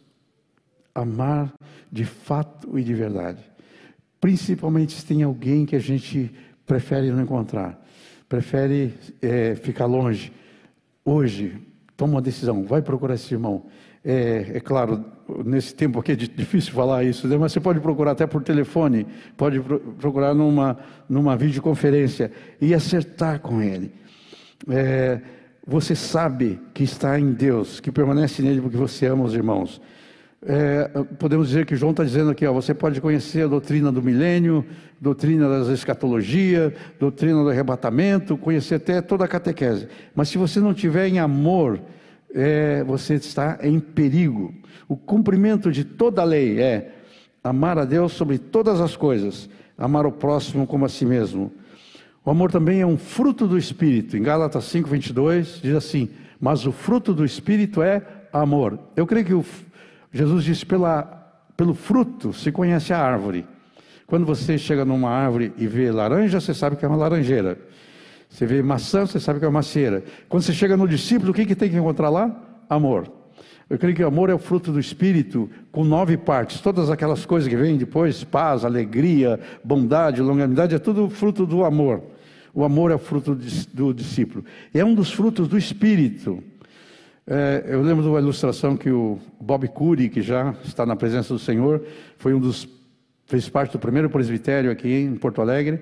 amar 0.94 1.54
de 1.92 2.06
fato 2.06 2.78
e 2.78 2.84
de 2.84 2.94
verdade. 2.94 3.44
Principalmente 4.20 4.94
se 4.94 5.06
tem 5.06 5.24
alguém 5.24 5.66
que 5.66 5.76
a 5.76 5.80
gente 5.80 6.32
prefere 6.66 7.12
não 7.12 7.22
encontrar, 7.22 7.84
prefere 8.30 8.94
é, 9.22 9.56
ficar 9.56 9.86
longe. 9.86 10.32
Hoje, 11.04 11.60
toma 11.98 12.14
uma 12.14 12.22
decisão, 12.22 12.64
vai 12.64 12.82
procurar 12.82 13.16
esse 13.16 13.34
irmão. 13.34 13.66
É, 14.06 14.52
é, 14.56 14.60
claro, 14.60 15.06
nesse 15.46 15.74
tempo 15.74 16.00
aqui 16.00 16.12
é 16.12 16.16
difícil 16.16 16.74
falar 16.74 17.04
isso, 17.04 17.28
né? 17.28 17.38
mas 17.38 17.54
você 17.54 17.60
pode 17.60 17.80
procurar 17.80 18.12
até 18.12 18.28
por 18.28 18.44
telefone, 18.44 19.08
pode 19.38 19.62
procurar 19.98 20.34
numa, 20.34 20.78
numa 21.08 21.38
videoconferência 21.38 22.32
e 22.60 22.74
acertar 22.74 23.40
com 23.40 23.62
ele. 23.62 23.94
É, 24.70 25.22
você 25.66 25.96
sabe 25.96 26.60
que 26.74 26.84
está 26.84 27.18
em 27.18 27.32
Deus, 27.32 27.80
que 27.80 27.92
permanece 27.92 28.42
nele 28.42 28.62
porque 28.62 28.76
você 28.76 29.06
ama 29.06 29.24
os 29.24 29.34
irmãos. 29.34 29.82
É, 30.46 30.90
podemos 31.18 31.48
dizer 31.48 31.66
que 31.66 31.76
João 31.76 31.92
está 31.92 32.04
dizendo 32.04 32.32
aqui, 32.32 32.46
ó, 32.46 32.52
você 32.52 32.74
pode 32.74 33.00
conhecer 33.00 33.44
a 33.44 33.48
doutrina 33.48 33.92
do 33.92 34.02
milênio, 34.02 34.66
doutrina 35.00 35.48
das 35.48 35.70
escatologia, 35.70 36.74
doutrina 37.00 37.42
do 37.42 37.50
arrebatamento, 37.50 38.36
conhecer 38.36 38.76
até 38.76 39.02
toda 39.02 39.24
a 39.24 39.28
catequese. 39.28 39.88
Mas 40.14 40.28
se 40.28 40.38
você 40.38 40.60
não 40.60 40.74
tiver 40.74 41.08
em 41.08 41.18
amor, 41.18 41.80
é, 42.34 42.84
você 42.84 43.14
está 43.16 43.58
em 43.62 43.80
perigo. 43.80 44.54
O 44.88 44.98
cumprimento 44.98 45.72
de 45.72 45.86
toda 45.86 46.22
a 46.22 46.26
lei 46.26 46.60
é 46.60 46.94
amar 47.42 47.78
a 47.78 47.86
Deus 47.86 48.12
sobre 48.12 48.38
todas 48.38 48.82
as 48.82 48.98
coisas, 48.98 49.50
amar 49.78 50.06
o 50.06 50.12
próximo 50.12 50.68
como 50.68 50.84
a 50.84 50.90
si 50.90 51.06
mesmo. 51.06 51.54
O 52.26 52.30
amor 52.30 52.52
também 52.52 52.82
é 52.82 52.86
um 52.86 52.98
fruto 52.98 53.48
do 53.48 53.58
Espírito. 53.58 54.18
Em 54.18 54.24
Gálatas 54.24 54.66
5, 54.66 54.90
22, 54.90 55.62
diz 55.62 55.76
assim: 55.76 56.10
Mas 56.40 56.66
o 56.66 56.72
fruto 56.74 57.14
do 57.14 57.24
Espírito 57.24 57.82
é 57.82 58.02
amor. 58.32 58.78
Eu 58.96 59.06
creio 59.06 59.26
que 59.26 59.34
o 59.34 59.46
Jesus 60.14 60.44
disse: 60.44 60.66
pela, 60.66 61.04
pelo 61.58 61.74
fruto 61.74 62.32
se 62.32 62.52
conhece 62.52 62.94
a 62.94 63.00
árvore. 63.00 63.46
Quando 64.06 64.26
você 64.26 64.58
chega 64.58 64.86
numa 64.86 65.10
árvore 65.10 65.54
e 65.58 65.66
vê 65.66 65.92
laranja, 65.92 66.40
você 66.40 66.54
sabe 66.54 66.76
que 66.76 66.86
é 66.86 66.88
uma 66.88 66.98
laranjeira. 66.98 67.58
Você 68.30 68.46
vê 68.46 68.62
maçã, 68.62 69.06
você 69.06 69.20
sabe 69.20 69.40
que 69.40 69.46
é 69.46 69.48
uma 69.48 69.60
macieira. 69.60 70.04
Quando 70.28 70.44
você 70.44 70.54
chega 70.54 70.76
no 70.76 70.88
discípulo, 70.88 71.32
o 71.32 71.34
que, 71.34 71.46
que 71.46 71.56
tem 71.56 71.70
que 71.70 71.78
encontrar 71.78 72.10
lá? 72.10 72.36
Amor. 72.70 73.12
Eu 73.70 73.78
creio 73.78 73.96
que 73.96 74.04
o 74.04 74.08
amor 74.08 74.30
é 74.30 74.34
o 74.34 74.40
fruto 74.40 74.72
do 74.72 74.80
Espírito, 74.80 75.50
com 75.72 75.84
nove 75.84 76.18
partes. 76.18 76.60
Todas 76.60 76.90
aquelas 76.90 77.26
coisas 77.26 77.48
que 77.48 77.56
vêm 77.56 77.78
depois, 77.78 78.24
paz, 78.24 78.66
alegria, 78.66 79.40
bondade, 79.64 80.22
longanimidade, 80.22 80.76
é 80.76 80.80
tudo 80.80 81.10
fruto 81.10 81.46
do 81.46 81.64
amor. 81.64 82.04
O 82.54 82.64
amor 82.64 82.92
é 82.92 82.96
o 82.96 83.00
fruto 83.00 83.36
do 83.74 83.94
discípulo. 83.94 84.46
É 84.74 84.84
um 84.84 84.94
dos 84.94 85.12
frutos 85.12 85.48
do 85.48 85.58
Espírito. 85.58 86.44
É, 87.26 87.64
eu 87.68 87.82
lembro 87.82 88.04
de 88.04 88.10
uma 88.10 88.20
ilustração 88.20 88.76
que 88.76 88.90
o 88.90 89.18
Bob 89.40 89.68
Curry, 89.70 90.10
que 90.10 90.22
já 90.22 90.54
está 90.64 90.86
na 90.86 90.96
presença 90.96 91.34
do 91.34 91.40
Senhor, 91.40 91.82
foi 92.18 92.34
um 92.34 92.40
dos 92.40 92.68
fez 93.26 93.48
parte 93.50 93.72
do 93.72 93.80
primeiro 93.80 94.10
presbitério 94.10 94.70
aqui 94.70 94.92
em 94.92 95.16
Porto 95.16 95.42
Alegre. 95.42 95.82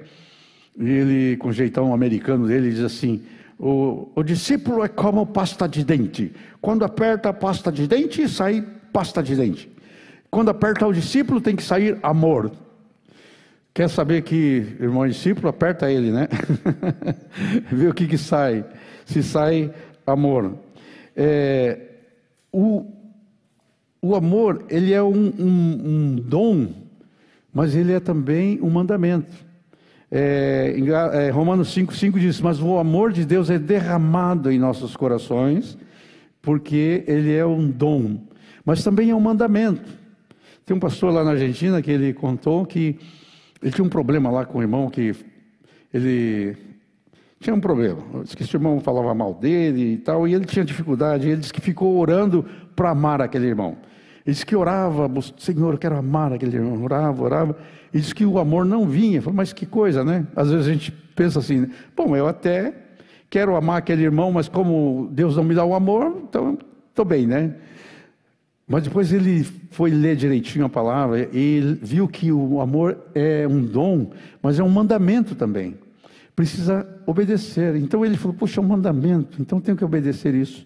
E 0.80 0.90
ele, 0.90 1.38
com 1.38 1.50
o 1.50 1.54
jeitão 1.54 1.94
americano 1.94 2.48
dele, 2.48 2.70
diz 2.70 2.82
assim: 2.82 3.24
o, 3.60 4.10
o 4.16 4.24
discípulo 4.24 4.84
é 4.84 4.88
como 4.88 5.26
pasta 5.26 5.68
de 5.68 5.84
dente. 5.84 6.32
Quando 6.62 6.86
aperta 6.86 7.30
a 7.30 7.34
pasta 7.34 7.72
de 7.72 7.88
dente, 7.88 8.28
sai 8.30 8.66
pasta 8.94 9.22
de 9.22 9.36
dente. 9.36 9.70
Quando 10.30 10.50
aperta 10.50 10.88
o 10.88 10.94
discípulo, 10.94 11.42
tem 11.42 11.56
que 11.56 11.64
sair 11.64 11.98
amor. 12.02 12.52
Quer 13.74 13.90
saber 13.90 14.22
que 14.22 14.78
irmão 14.80 15.08
discípulo, 15.08 15.50
aperta 15.50 15.92
ele, 15.92 16.12
né? 16.12 16.28
Vê 17.72 17.88
o 17.88 17.94
que, 17.94 18.08
que 18.08 18.18
sai. 18.18 18.64
Se 19.06 19.24
sai 19.24 19.74
amor. 20.06 20.56
É, 21.16 21.80
o, 22.52 22.86
o 24.02 24.16
amor, 24.16 24.66
ele 24.70 24.94
é 24.94 25.02
um, 25.02 25.34
um, 25.38 25.82
um, 25.86 26.16
dom, 26.16 26.68
mas 27.54 27.76
ele 27.76 27.94
é 27.94 28.00
também 28.00 28.60
um 28.62 28.70
mandamento. 28.70 29.34
É, 30.10 30.76
é, 31.14 31.30
Romanos 31.30 31.74
5, 31.74 31.94
5 31.94 32.20
diz: 32.20 32.42
Mas 32.42 32.62
o 32.62 32.78
amor 32.78 33.12
de 33.12 33.26
Deus 33.26 33.50
é 33.50 33.58
derramado 33.58 34.52
em 34.52 34.60
nossos 34.60 34.96
corações, 34.96 35.78
porque 36.42 37.04
ele 37.08 37.34
é 37.34 37.46
um 37.46 37.70
dom, 37.70 38.20
mas 38.66 38.84
também 38.84 39.10
é 39.10 39.16
um 39.16 39.22
mandamento. 39.22 40.02
Tem 40.66 40.76
um 40.76 40.80
pastor 40.80 41.14
lá 41.14 41.24
na 41.24 41.32
Argentina 41.32 41.82
que 41.82 41.92
ele 41.92 42.14
contou 42.14 42.66
que 42.66 42.98
ele 43.62 43.72
tinha 43.72 43.86
um 43.86 43.90
problema 43.90 44.30
lá 44.32 44.46
com 44.46 44.60
o 44.60 44.62
irmão 44.62 44.90
que 44.90 45.14
ele 45.94 46.58
tinha 47.42 47.56
um 47.56 47.60
problema. 47.60 47.98
Esse 48.24 48.56
irmão 48.56 48.80
falava 48.80 49.14
mal 49.16 49.34
dele 49.34 49.94
e 49.94 49.98
tal, 49.98 50.28
e 50.28 50.34
ele 50.34 50.46
tinha 50.46 50.64
dificuldade. 50.64 51.28
Ele 51.28 51.42
disse 51.42 51.52
que 51.52 51.60
ficou 51.60 51.98
orando 51.98 52.46
para 52.76 52.92
amar 52.92 53.20
aquele 53.20 53.48
irmão. 53.48 53.76
Ele 54.24 54.34
disse 54.34 54.46
que 54.46 54.56
orava, 54.56 55.10
Senhor, 55.38 55.74
eu 55.74 55.78
quero 55.80 55.98
amar 55.98 56.32
aquele 56.32 56.56
irmão. 56.56 56.82
Orava, 56.84 57.24
orava. 57.24 57.58
E 57.92 58.00
disse 58.00 58.14
que 58.14 58.26
o 58.26 58.38
amor 58.38 58.64
não 58.64 58.88
vinha. 58.88 59.22
Falei, 59.22 59.36
mas 59.36 59.52
que 59.52 59.66
coisa, 59.66 60.04
né? 60.04 60.26
Às 60.36 60.52
vezes 60.52 60.68
a 60.68 60.72
gente 60.72 60.92
pensa 61.16 61.40
assim: 61.40 61.68
bom, 61.98 62.16
eu 62.16 62.28
até 62.28 62.74
quero 63.28 63.56
amar 63.56 63.80
aquele 63.80 64.04
irmão, 64.04 64.32
mas 64.32 64.48
como 64.48 65.10
Deus 65.12 65.36
não 65.36 65.44
me 65.44 65.56
dá 65.56 65.66
o 65.66 65.74
amor, 65.74 66.16
então 66.30 66.58
estou 66.90 67.04
bem, 67.04 67.26
né? 67.26 67.56
Mas 68.68 68.84
depois 68.84 69.12
ele 69.12 69.44
foi 69.72 69.90
ler 69.90 70.16
direitinho 70.16 70.66
a 70.66 70.70
palavra 70.70 71.28
e 71.34 71.78
viu 71.82 72.08
que 72.08 72.32
o 72.32 72.62
amor 72.62 72.98
é 73.16 73.48
um 73.48 73.62
dom, 73.62 74.12
mas 74.42 74.60
é 74.60 74.64
um 74.64 74.70
mandamento 74.70 75.34
também 75.34 75.76
precisa 76.42 76.88
obedecer. 77.06 77.76
Então 77.76 78.04
ele 78.04 78.18
falou: 78.18 78.36
Puxa, 78.36 78.60
é 78.60 78.64
um 78.64 78.68
mandamento, 78.68 79.40
então 79.40 79.62
tenho 79.62 79.78
que 79.78 79.86
obedecer 79.86 80.34
isso. 80.34 80.66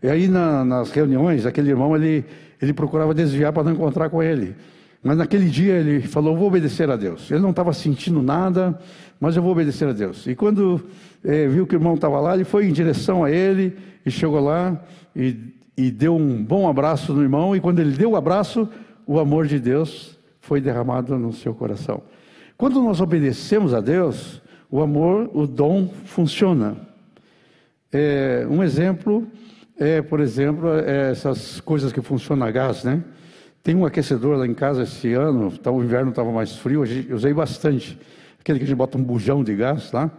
E 0.00 0.08
aí 0.08 0.28
na, 0.28 0.64
nas 0.64 0.92
reuniões, 0.92 1.44
aquele 1.44 1.70
irmão 1.70 1.96
ele, 1.96 2.24
ele 2.62 2.72
procurava 2.72 3.12
desviar 3.12 3.52
para 3.52 3.64
não 3.64 3.72
encontrar 3.72 4.08
com 4.10 4.22
ele. 4.22 4.54
Mas 5.02 5.18
naquele 5.18 5.48
dia 5.48 5.74
ele 5.74 6.02
falou: 6.02 6.36
Vou 6.36 6.46
obedecer 6.46 6.88
a 6.88 6.94
Deus. 6.94 7.32
Ele 7.32 7.40
não 7.40 7.50
estava 7.50 7.72
sentindo 7.72 8.22
nada, 8.22 8.78
mas 9.18 9.36
eu 9.36 9.42
vou 9.42 9.50
obedecer 9.50 9.88
a 9.88 9.92
Deus. 9.92 10.24
E 10.28 10.36
quando 10.36 10.80
é, 11.24 11.48
viu 11.48 11.66
que 11.66 11.74
o 11.74 11.78
irmão 11.78 11.94
estava 11.94 12.20
lá, 12.20 12.34
ele 12.34 12.44
foi 12.44 12.68
em 12.68 12.72
direção 12.72 13.24
a 13.24 13.30
ele 13.30 13.76
e 14.06 14.12
chegou 14.12 14.38
lá 14.38 14.80
e, 15.16 15.36
e 15.76 15.90
deu 15.90 16.14
um 16.14 16.44
bom 16.44 16.68
abraço 16.68 17.12
no 17.12 17.22
irmão. 17.22 17.56
E 17.56 17.60
quando 17.60 17.80
ele 17.80 17.90
deu 17.90 18.12
o 18.12 18.16
abraço, 18.16 18.68
o 19.04 19.18
amor 19.18 19.48
de 19.48 19.58
Deus 19.58 20.16
foi 20.38 20.60
derramado 20.60 21.18
no 21.18 21.32
seu 21.32 21.52
coração. 21.52 22.02
Quando 22.56 22.80
nós 22.80 23.00
obedecemos 23.00 23.74
a 23.74 23.80
Deus, 23.80 24.40
o 24.70 24.80
amor, 24.80 25.30
o 25.32 25.46
dom 25.46 25.88
funciona. 26.04 26.76
É, 27.92 28.46
um 28.48 28.62
exemplo 28.62 29.26
é, 29.78 30.02
por 30.02 30.18
exemplo, 30.18 30.68
é 30.74 31.12
essas 31.12 31.60
coisas 31.60 31.92
que 31.92 32.02
funcionam 32.02 32.44
a 32.44 32.50
gás, 32.50 32.82
né? 32.82 33.00
Tem 33.62 33.76
um 33.76 33.86
aquecedor 33.86 34.36
lá 34.36 34.44
em 34.44 34.54
casa 34.54 34.82
esse 34.82 35.12
ano, 35.12 35.56
tá, 35.56 35.70
o 35.70 35.84
inverno 35.84 36.10
estava 36.10 36.32
mais 36.32 36.56
frio, 36.56 36.84
eu 36.84 37.14
usei 37.14 37.32
bastante. 37.32 37.96
Aquele 38.40 38.58
que 38.58 38.64
a 38.64 38.66
gente 38.66 38.76
bota 38.76 38.98
um 38.98 39.02
bujão 39.02 39.44
de 39.44 39.54
gás 39.54 39.92
lá. 39.92 40.10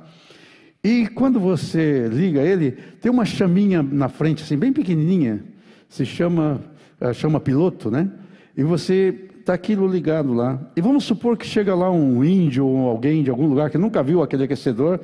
E 0.81 1.07
quando 1.09 1.41
você 1.41 2.07
liga 2.07 2.39
ele, 2.39 2.71
tem 3.01 3.11
uma 3.11 3.25
chaminha 3.25 3.83
na 3.83 4.07
frente, 4.07 4.43
assim, 4.43 4.55
bem 4.55 4.71
pequenininha, 4.71 5.43
se 5.89 6.05
chama, 6.05 6.61
é, 7.01 7.11
chama 7.11 7.37
piloto, 7.39 7.91
né? 7.91 8.09
E 8.55 8.63
você 8.63 9.28
está 9.49 9.55
aquilo 9.55 9.87
ligado 9.87 10.31
lá. 10.31 10.59
E 10.75 10.81
vamos 10.81 11.03
supor 11.03 11.35
que 11.35 11.45
chega 11.45 11.73
lá 11.73 11.89
um 11.89 12.23
índio 12.23 12.67
ou 12.67 12.87
alguém 12.87 13.23
de 13.23 13.31
algum 13.31 13.47
lugar 13.47 13.71
que 13.71 13.79
nunca 13.79 14.03
viu 14.03 14.21
aquele 14.21 14.43
aquecedor, 14.43 14.99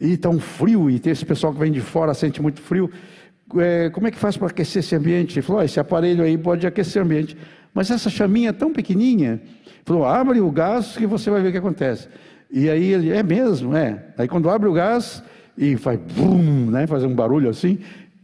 e 0.00 0.12
está 0.12 0.30
um 0.30 0.38
frio, 0.38 0.88
e 0.88 1.00
tem 1.00 1.12
esse 1.12 1.26
pessoal 1.26 1.52
que 1.52 1.58
vem 1.58 1.72
de 1.72 1.80
fora, 1.80 2.14
sente 2.14 2.40
muito 2.40 2.60
frio. 2.60 2.88
É, 3.58 3.90
como 3.90 4.06
é 4.06 4.12
que 4.12 4.16
faz 4.16 4.36
para 4.36 4.46
aquecer 4.46 4.78
esse 4.78 4.94
ambiente? 4.94 5.36
Ele 5.36 5.42
falou: 5.44 5.60
oh, 5.60 5.64
esse 5.64 5.80
aparelho 5.80 6.22
aí 6.22 6.38
pode 6.38 6.66
aquecer 6.66 7.02
o 7.02 7.04
ambiente. 7.04 7.36
Mas 7.74 7.90
essa 7.90 8.08
chaminha 8.08 8.50
é 8.50 8.52
tão 8.52 8.72
pequenininha. 8.72 9.42
Falou: 9.84 10.04
abre 10.04 10.40
o 10.40 10.50
gás 10.52 10.96
que 10.96 11.06
você 11.06 11.28
vai 11.28 11.42
ver 11.42 11.48
o 11.48 11.52
que 11.52 11.58
acontece. 11.58 12.08
E 12.48 12.70
aí 12.70 12.92
ele, 12.92 13.10
é 13.10 13.24
mesmo, 13.24 13.76
é. 13.76 14.04
Aí 14.16 14.28
quando 14.28 14.48
abre 14.48 14.68
o 14.68 14.72
gás 14.72 15.20
e 15.58 15.76
faz 15.76 15.98
bum, 15.98 16.70
né, 16.70 16.86
faz 16.86 17.02
um 17.02 17.14
barulho 17.14 17.50
assim, 17.50 17.78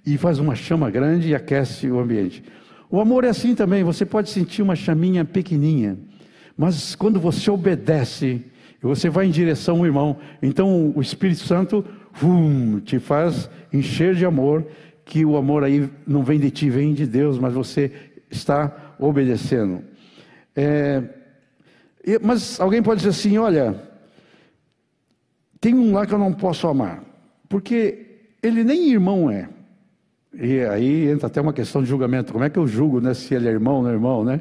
e 0.06 0.16
faz 0.16 0.38
uma 0.38 0.54
chama 0.54 0.90
grande 0.90 1.30
e 1.30 1.34
aquece 1.34 1.90
o 1.90 1.98
ambiente. 1.98 2.42
O 2.90 3.00
amor 3.00 3.24
é 3.24 3.28
assim 3.28 3.54
também, 3.54 3.82
você 3.82 4.06
pode 4.06 4.30
sentir 4.30 4.62
uma 4.62 4.76
chaminha 4.76 5.24
pequenininha, 5.24 5.98
mas 6.56 6.94
quando 6.94 7.18
você 7.18 7.50
obedece, 7.50 8.44
você 8.80 9.10
vai 9.10 9.26
em 9.26 9.30
direção 9.30 9.78
ao 9.78 9.86
irmão, 9.86 10.16
então 10.40 10.92
o 10.94 11.00
Espírito 11.00 11.40
Santo 11.40 11.84
hum, 12.22 12.80
te 12.80 12.98
faz 12.98 13.50
encher 13.72 14.14
de 14.14 14.24
amor, 14.24 14.66
que 15.04 15.24
o 15.24 15.36
amor 15.36 15.64
aí 15.64 15.88
não 16.06 16.22
vem 16.22 16.38
de 16.38 16.50
ti, 16.50 16.70
vem 16.70 16.94
de 16.94 17.06
Deus, 17.06 17.38
mas 17.38 17.54
você 17.54 17.92
está 18.30 18.94
obedecendo. 18.98 19.82
É, 20.54 21.02
mas 22.22 22.60
alguém 22.60 22.82
pode 22.82 22.98
dizer 22.98 23.10
assim: 23.10 23.36
olha, 23.38 23.82
tem 25.60 25.74
um 25.74 25.92
lá 25.92 26.06
que 26.06 26.14
eu 26.14 26.18
não 26.18 26.32
posso 26.32 26.66
amar, 26.66 27.04
porque 27.48 28.06
ele 28.42 28.64
nem 28.64 28.90
irmão 28.90 29.30
é. 29.30 29.48
E 30.34 30.60
aí 30.60 31.08
entra 31.08 31.26
até 31.26 31.40
uma 31.40 31.52
questão 31.52 31.82
de 31.82 31.88
julgamento. 31.88 32.32
Como 32.32 32.44
é 32.44 32.50
que 32.50 32.58
eu 32.58 32.66
julgo 32.66 33.00
né, 33.00 33.14
se 33.14 33.34
ele 33.34 33.48
é 33.48 33.50
irmão 33.50 33.76
ou 33.76 33.82
não 33.82 33.90
é 33.90 33.92
irmão, 33.92 34.24
né? 34.24 34.40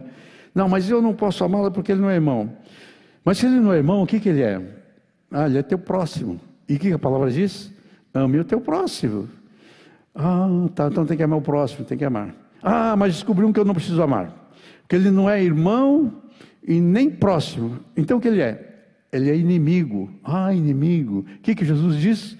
Não, 0.53 0.69
mas 0.69 0.89
eu 0.89 1.01
não 1.01 1.13
posso 1.13 1.43
amá-lo 1.43 1.71
porque 1.71 1.91
ele 1.91 2.01
não 2.01 2.09
é 2.09 2.15
irmão. 2.15 2.51
Mas 3.23 3.37
se 3.37 3.45
ele 3.45 3.59
não 3.59 3.73
é 3.73 3.77
irmão, 3.77 4.03
o 4.03 4.07
que, 4.07 4.19
que 4.19 4.29
ele 4.29 4.41
é? 4.41 4.61
Ah, 5.31 5.47
ele 5.47 5.57
é 5.57 5.63
teu 5.63 5.77
próximo. 5.77 6.39
E 6.67 6.75
o 6.75 6.79
que 6.79 6.93
a 6.93 6.99
palavra 6.99 7.29
diz? 7.29 7.71
Ame 8.13 8.39
o 8.39 8.45
teu 8.45 8.61
próximo. 8.61 9.27
Ah, 10.13 10.47
tá, 10.73 10.87
então 10.87 11.05
tem 11.05 11.17
que 11.17 11.23
amar 11.23 11.39
o 11.39 11.41
próximo, 11.41 11.83
tem 11.83 11.97
que 11.97 12.05
amar. 12.05 12.33
Ah, 12.63 12.95
mas 12.95 13.13
descobriu 13.13 13.51
que 13.51 13.59
eu 13.59 13.65
não 13.65 13.73
preciso 13.73 14.01
amar. 14.01 14.33
Porque 14.81 14.95
ele 14.95 15.11
não 15.11 15.29
é 15.29 15.43
irmão 15.43 16.21
e 16.65 16.79
nem 16.79 17.09
próximo. 17.09 17.79
Então 17.97 18.17
o 18.17 18.21
que 18.21 18.27
ele 18.27 18.41
é? 18.41 18.75
Ele 19.11 19.29
é 19.29 19.35
inimigo. 19.35 20.09
Ah, 20.23 20.53
inimigo. 20.53 21.19
O 21.19 21.39
que, 21.41 21.53
que 21.53 21.65
Jesus 21.65 21.97
diz? 21.97 22.37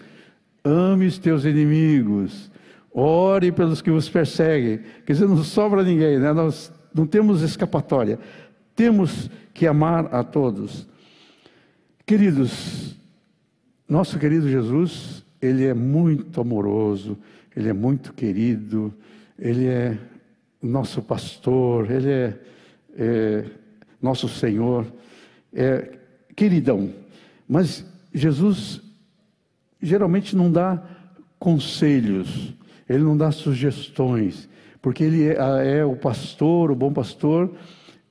Ame 0.64 1.06
os 1.06 1.18
teus 1.18 1.44
inimigos. 1.44 2.50
Ore 2.98 3.52
pelos 3.52 3.82
que 3.82 3.92
vos 3.92 4.08
perseguem. 4.08 4.80
Quer 5.06 5.12
dizer, 5.12 5.28
não 5.28 5.44
sobra 5.44 5.84
ninguém, 5.84 6.18
né? 6.18 6.32
Nós 6.32 6.72
não 6.94 7.06
temos 7.06 7.42
escapatória. 7.42 8.18
Temos 8.74 9.30
que 9.54 9.68
amar 9.68 10.16
a 10.16 10.24
todos. 10.24 10.88
Queridos, 12.06 12.96
nosso 13.90 14.18
querido 14.18 14.50
Jesus, 14.50 15.26
ele 15.42 15.66
é 15.66 15.74
muito 15.74 16.40
amoroso, 16.40 17.18
ele 17.54 17.68
é 17.68 17.74
muito 17.74 18.14
querido, 18.14 18.94
ele 19.38 19.68
é 19.68 19.98
nosso 20.62 21.02
pastor, 21.02 21.92
ele 21.92 22.10
é, 22.10 22.40
é 22.98 23.46
nosso 24.02 24.30
Senhor, 24.30 24.86
é 25.54 25.98
queridão. 26.34 26.94
Mas 27.46 27.86
Jesus 28.14 28.82
geralmente 29.82 30.34
não 30.34 30.50
dá 30.50 30.82
conselhos, 31.38 32.54
ele 32.88 33.04
não 33.04 33.18
dá 33.18 33.32
sugestões, 33.32 34.48
porque 34.82 35.04
ele 35.04 35.28
é, 35.28 35.80
é 35.80 35.86
o 35.86 35.96
pastor, 35.96 36.72
o 36.72 36.76
bom 36.76 36.94
pastor, 36.94 37.52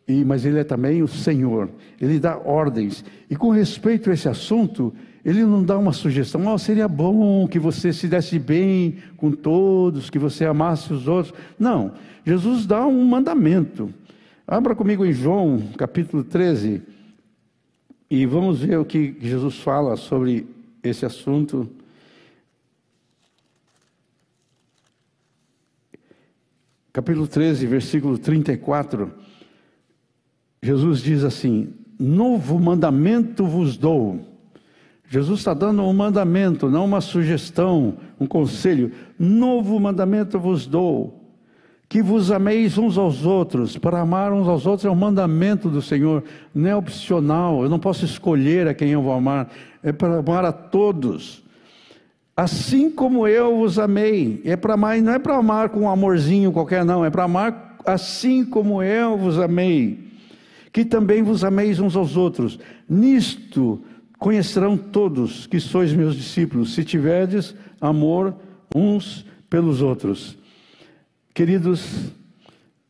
e, 0.07 0.25
mas 0.25 0.45
ele 0.45 0.59
é 0.59 0.64
também 0.64 1.03
o 1.03 1.09
Senhor. 1.09 1.70
Ele 2.01 2.18
dá 2.18 2.37
ordens. 2.37 3.05
E 3.31 3.37
com 3.37 3.51
respeito 3.51 4.11
a 4.11 4.14
esse 4.14 4.29
assunto, 4.29 4.93
ele 5.25 5.43
não 5.45 5.64
dá 5.64 5.79
uma 5.79 5.93
sugestão, 5.93 6.47
oh, 6.53 6.59
seria 6.59 6.87
bom 6.87 7.49
que 7.49 7.59
você 7.59 7.93
se 7.93 8.07
desse 8.07 8.39
bem 8.39 8.97
com 9.16 9.31
todos, 9.31 10.11
que 10.11 10.18
você 10.18 10.45
amasse 10.45 10.93
os 10.93 11.09
outros. 11.09 11.35
Não, 11.59 11.93
Jesus 12.27 12.66
dá 12.66 12.87
um 12.87 13.05
mandamento. 13.05 13.93
Abra 14.47 14.75
comigo 14.75 15.07
em 15.07 15.12
João, 15.12 15.62
capítulo 15.79 16.22
13, 16.22 16.83
e 18.11 18.27
vamos 18.27 18.61
ver 18.61 18.79
o 18.79 18.85
que 18.85 19.16
Jesus 19.18 19.59
fala 19.59 19.97
sobre 19.97 20.47
esse 20.83 21.07
assunto. 21.07 21.66
Capítulo 26.95 27.27
13, 27.27 27.67
versículo 27.67 28.17
34, 28.17 29.11
Jesus 30.63 31.01
diz 31.01 31.25
assim: 31.25 31.75
Novo 31.99 32.59
mandamento 32.59 33.45
vos 33.45 33.77
dou. 33.77 34.21
Jesus 35.09 35.41
está 35.41 35.53
dando 35.53 35.83
um 35.83 35.93
mandamento, 35.93 36.71
não 36.71 36.85
uma 36.85 37.01
sugestão, 37.01 37.97
um 38.19 38.27
conselho. 38.27 38.93
Novo 39.19 39.79
mandamento 39.79 40.39
vos 40.39 40.67
dou. 40.67 41.21
Que 41.89 42.01
vos 42.01 42.31
ameis 42.31 42.79
uns 42.79 42.97
aos 42.97 43.27
outros. 43.27 43.77
Para 43.77 44.01
amar 44.01 44.33
uns 44.33 44.49
aos 44.49 44.65
outros 44.65 44.87
é 44.87 44.91
um 44.91 44.95
mandamento 44.95 45.69
do 45.69 45.83
Senhor, 45.83 46.25
não 46.55 46.71
é 46.71 46.77
opcional. 46.77 47.63
Eu 47.63 47.69
não 47.69 47.79
posso 47.79 48.05
escolher 48.05 48.69
a 48.69 48.75
quem 48.75 48.91
eu 48.91 49.03
vou 49.03 49.13
amar, 49.13 49.53
é 49.83 49.93
para 49.93 50.19
amar 50.19 50.45
a 50.45 50.53
todos. 50.53 51.44
Assim 52.37 52.91
como 52.91 53.28
eu 53.28 53.59
vos 53.59 53.78
amei, 53.78 54.41
é 54.45 54.57
para 54.57 54.76
não 54.76 55.12
é 55.12 55.18
para 55.18 55.37
amar 55.37 55.68
com 55.68 55.82
um 55.82 55.89
amorzinho 55.89 56.51
qualquer, 56.51 56.85
não, 56.85 57.05
é 57.05 57.11
para 57.11 57.24
amar 57.24 57.76
assim 57.87 58.45
como 58.45 58.82
eu 58.82 59.16
vos 59.16 59.39
amei, 59.39 60.11
que 60.72 60.85
também 60.85 61.22
vos 61.22 61.45
ameis 61.45 61.78
uns 61.78 61.95
aos 61.95 62.16
outros. 62.16 62.59
Nisto 62.89 63.80
conhecerão 64.18 64.76
todos 64.76 65.47
que 65.47 65.61
sois 65.61 65.93
meus 65.93 66.16
discípulos, 66.16 66.74
se 66.74 66.85
tiverdes 66.85 67.55
amor 67.80 68.35
uns 68.74 69.24
pelos 69.49 69.80
outros. 69.80 70.37
Queridos, 71.32 72.11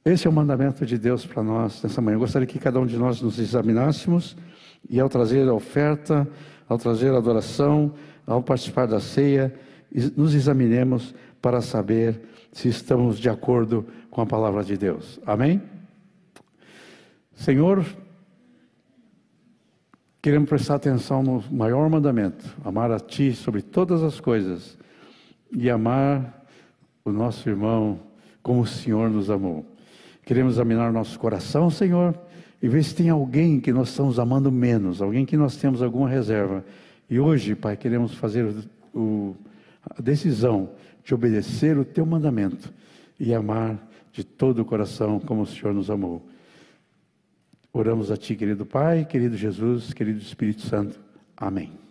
esse 0.05 0.27
é 0.27 0.31
o 0.31 0.33
mandamento 0.33 0.87
de 0.87 0.97
Deus 0.97 1.27
para 1.27 1.43
nós 1.43 1.83
nessa 1.83 2.01
manhã. 2.01 2.17
Eu 2.17 2.21
gostaria 2.21 2.47
que 2.47 2.59
cada 2.59 2.81
um 2.81 2.87
de 2.87 2.97
nós 2.97 3.21
nos 3.21 3.39
examinássemos 3.39 4.37
e 4.89 5.01
ao 5.01 5.09
trazer 5.09 5.47
a 5.49 5.53
oferta, 5.53 6.27
ao 6.69 6.79
trazer 6.79 7.11
a 7.13 7.19
adoração, 7.19 7.93
ao 8.27 8.43
participar 8.43 8.87
da 8.87 9.01
ceia, 9.01 9.55
nos 10.17 10.35
examinemos 10.35 11.15
para 11.41 11.61
saber 11.61 12.21
se 12.53 12.69
estamos 12.69 13.19
de 13.19 13.29
acordo 13.29 13.87
com 14.11 14.21
a 14.21 14.27
palavra 14.27 14.63
de 14.65 14.77
Deus. 14.77 15.21
Amém? 15.27 15.63
Senhor, 17.35 17.85
queremos 20.23 20.49
prestar 20.49 20.77
atenção 20.77 21.23
no 21.23 21.45
maior 21.51 21.89
mandamento: 21.91 22.45
amar 22.65 22.91
a 22.91 23.01
Ti 23.01 23.35
sobre 23.35 23.61
todas 23.61 24.03
as 24.03 24.21
coisas 24.21 24.79
e 25.53 25.69
amar 25.69 26.45
o 27.05 27.13
nosso 27.13 27.49
irmão 27.49 28.01
como 28.43 28.63
o 28.63 28.67
Senhor 28.67 29.11
nos 29.11 29.31
amou. 29.31 29.67
Queremos 30.25 30.55
examinar 30.55 30.93
nosso 30.93 31.19
coração, 31.19 31.69
Senhor, 31.71 32.19
e 32.63 32.69
ver 32.69 32.83
se 32.83 32.95
tem 32.95 33.11
alguém 33.11 33.61
que 33.61 33.73
nós 33.73 33.91
estamos 33.91 34.19
amando 34.19 34.51
menos, 34.51 35.03
alguém 35.03 35.27
que 35.27 35.37
nós 35.37 35.57
temos 35.57 35.83
alguma 35.83 36.09
reserva 36.09 36.65
e 37.09 37.21
hoje, 37.21 37.55
Pai, 37.55 37.77
queremos 37.77 38.15
fazer 38.15 38.55
o, 38.95 39.37
a 39.83 40.01
decisão 40.01 40.71
de 41.05 41.15
obedecer 41.15 41.77
o 41.77 41.85
Teu 41.85 42.07
mandamento 42.07 42.73
e 43.19 43.35
amar 43.35 43.79
de 44.13 44.25
todo 44.25 44.61
o 44.61 44.65
coração 44.65 45.21
como 45.21 45.43
o 45.43 45.47
Senhor 45.47 45.75
nos 45.75 45.91
amou. 45.91 46.27
Oramos 47.73 48.11
a 48.11 48.17
Ti, 48.17 48.37
querido 48.37 48.65
Pai, 48.65 49.05
querido 49.05 49.37
Jesus, 49.37 49.93
querido 49.93 50.19
Espírito 50.19 50.63
Santo. 50.63 50.99
Amém. 51.37 51.84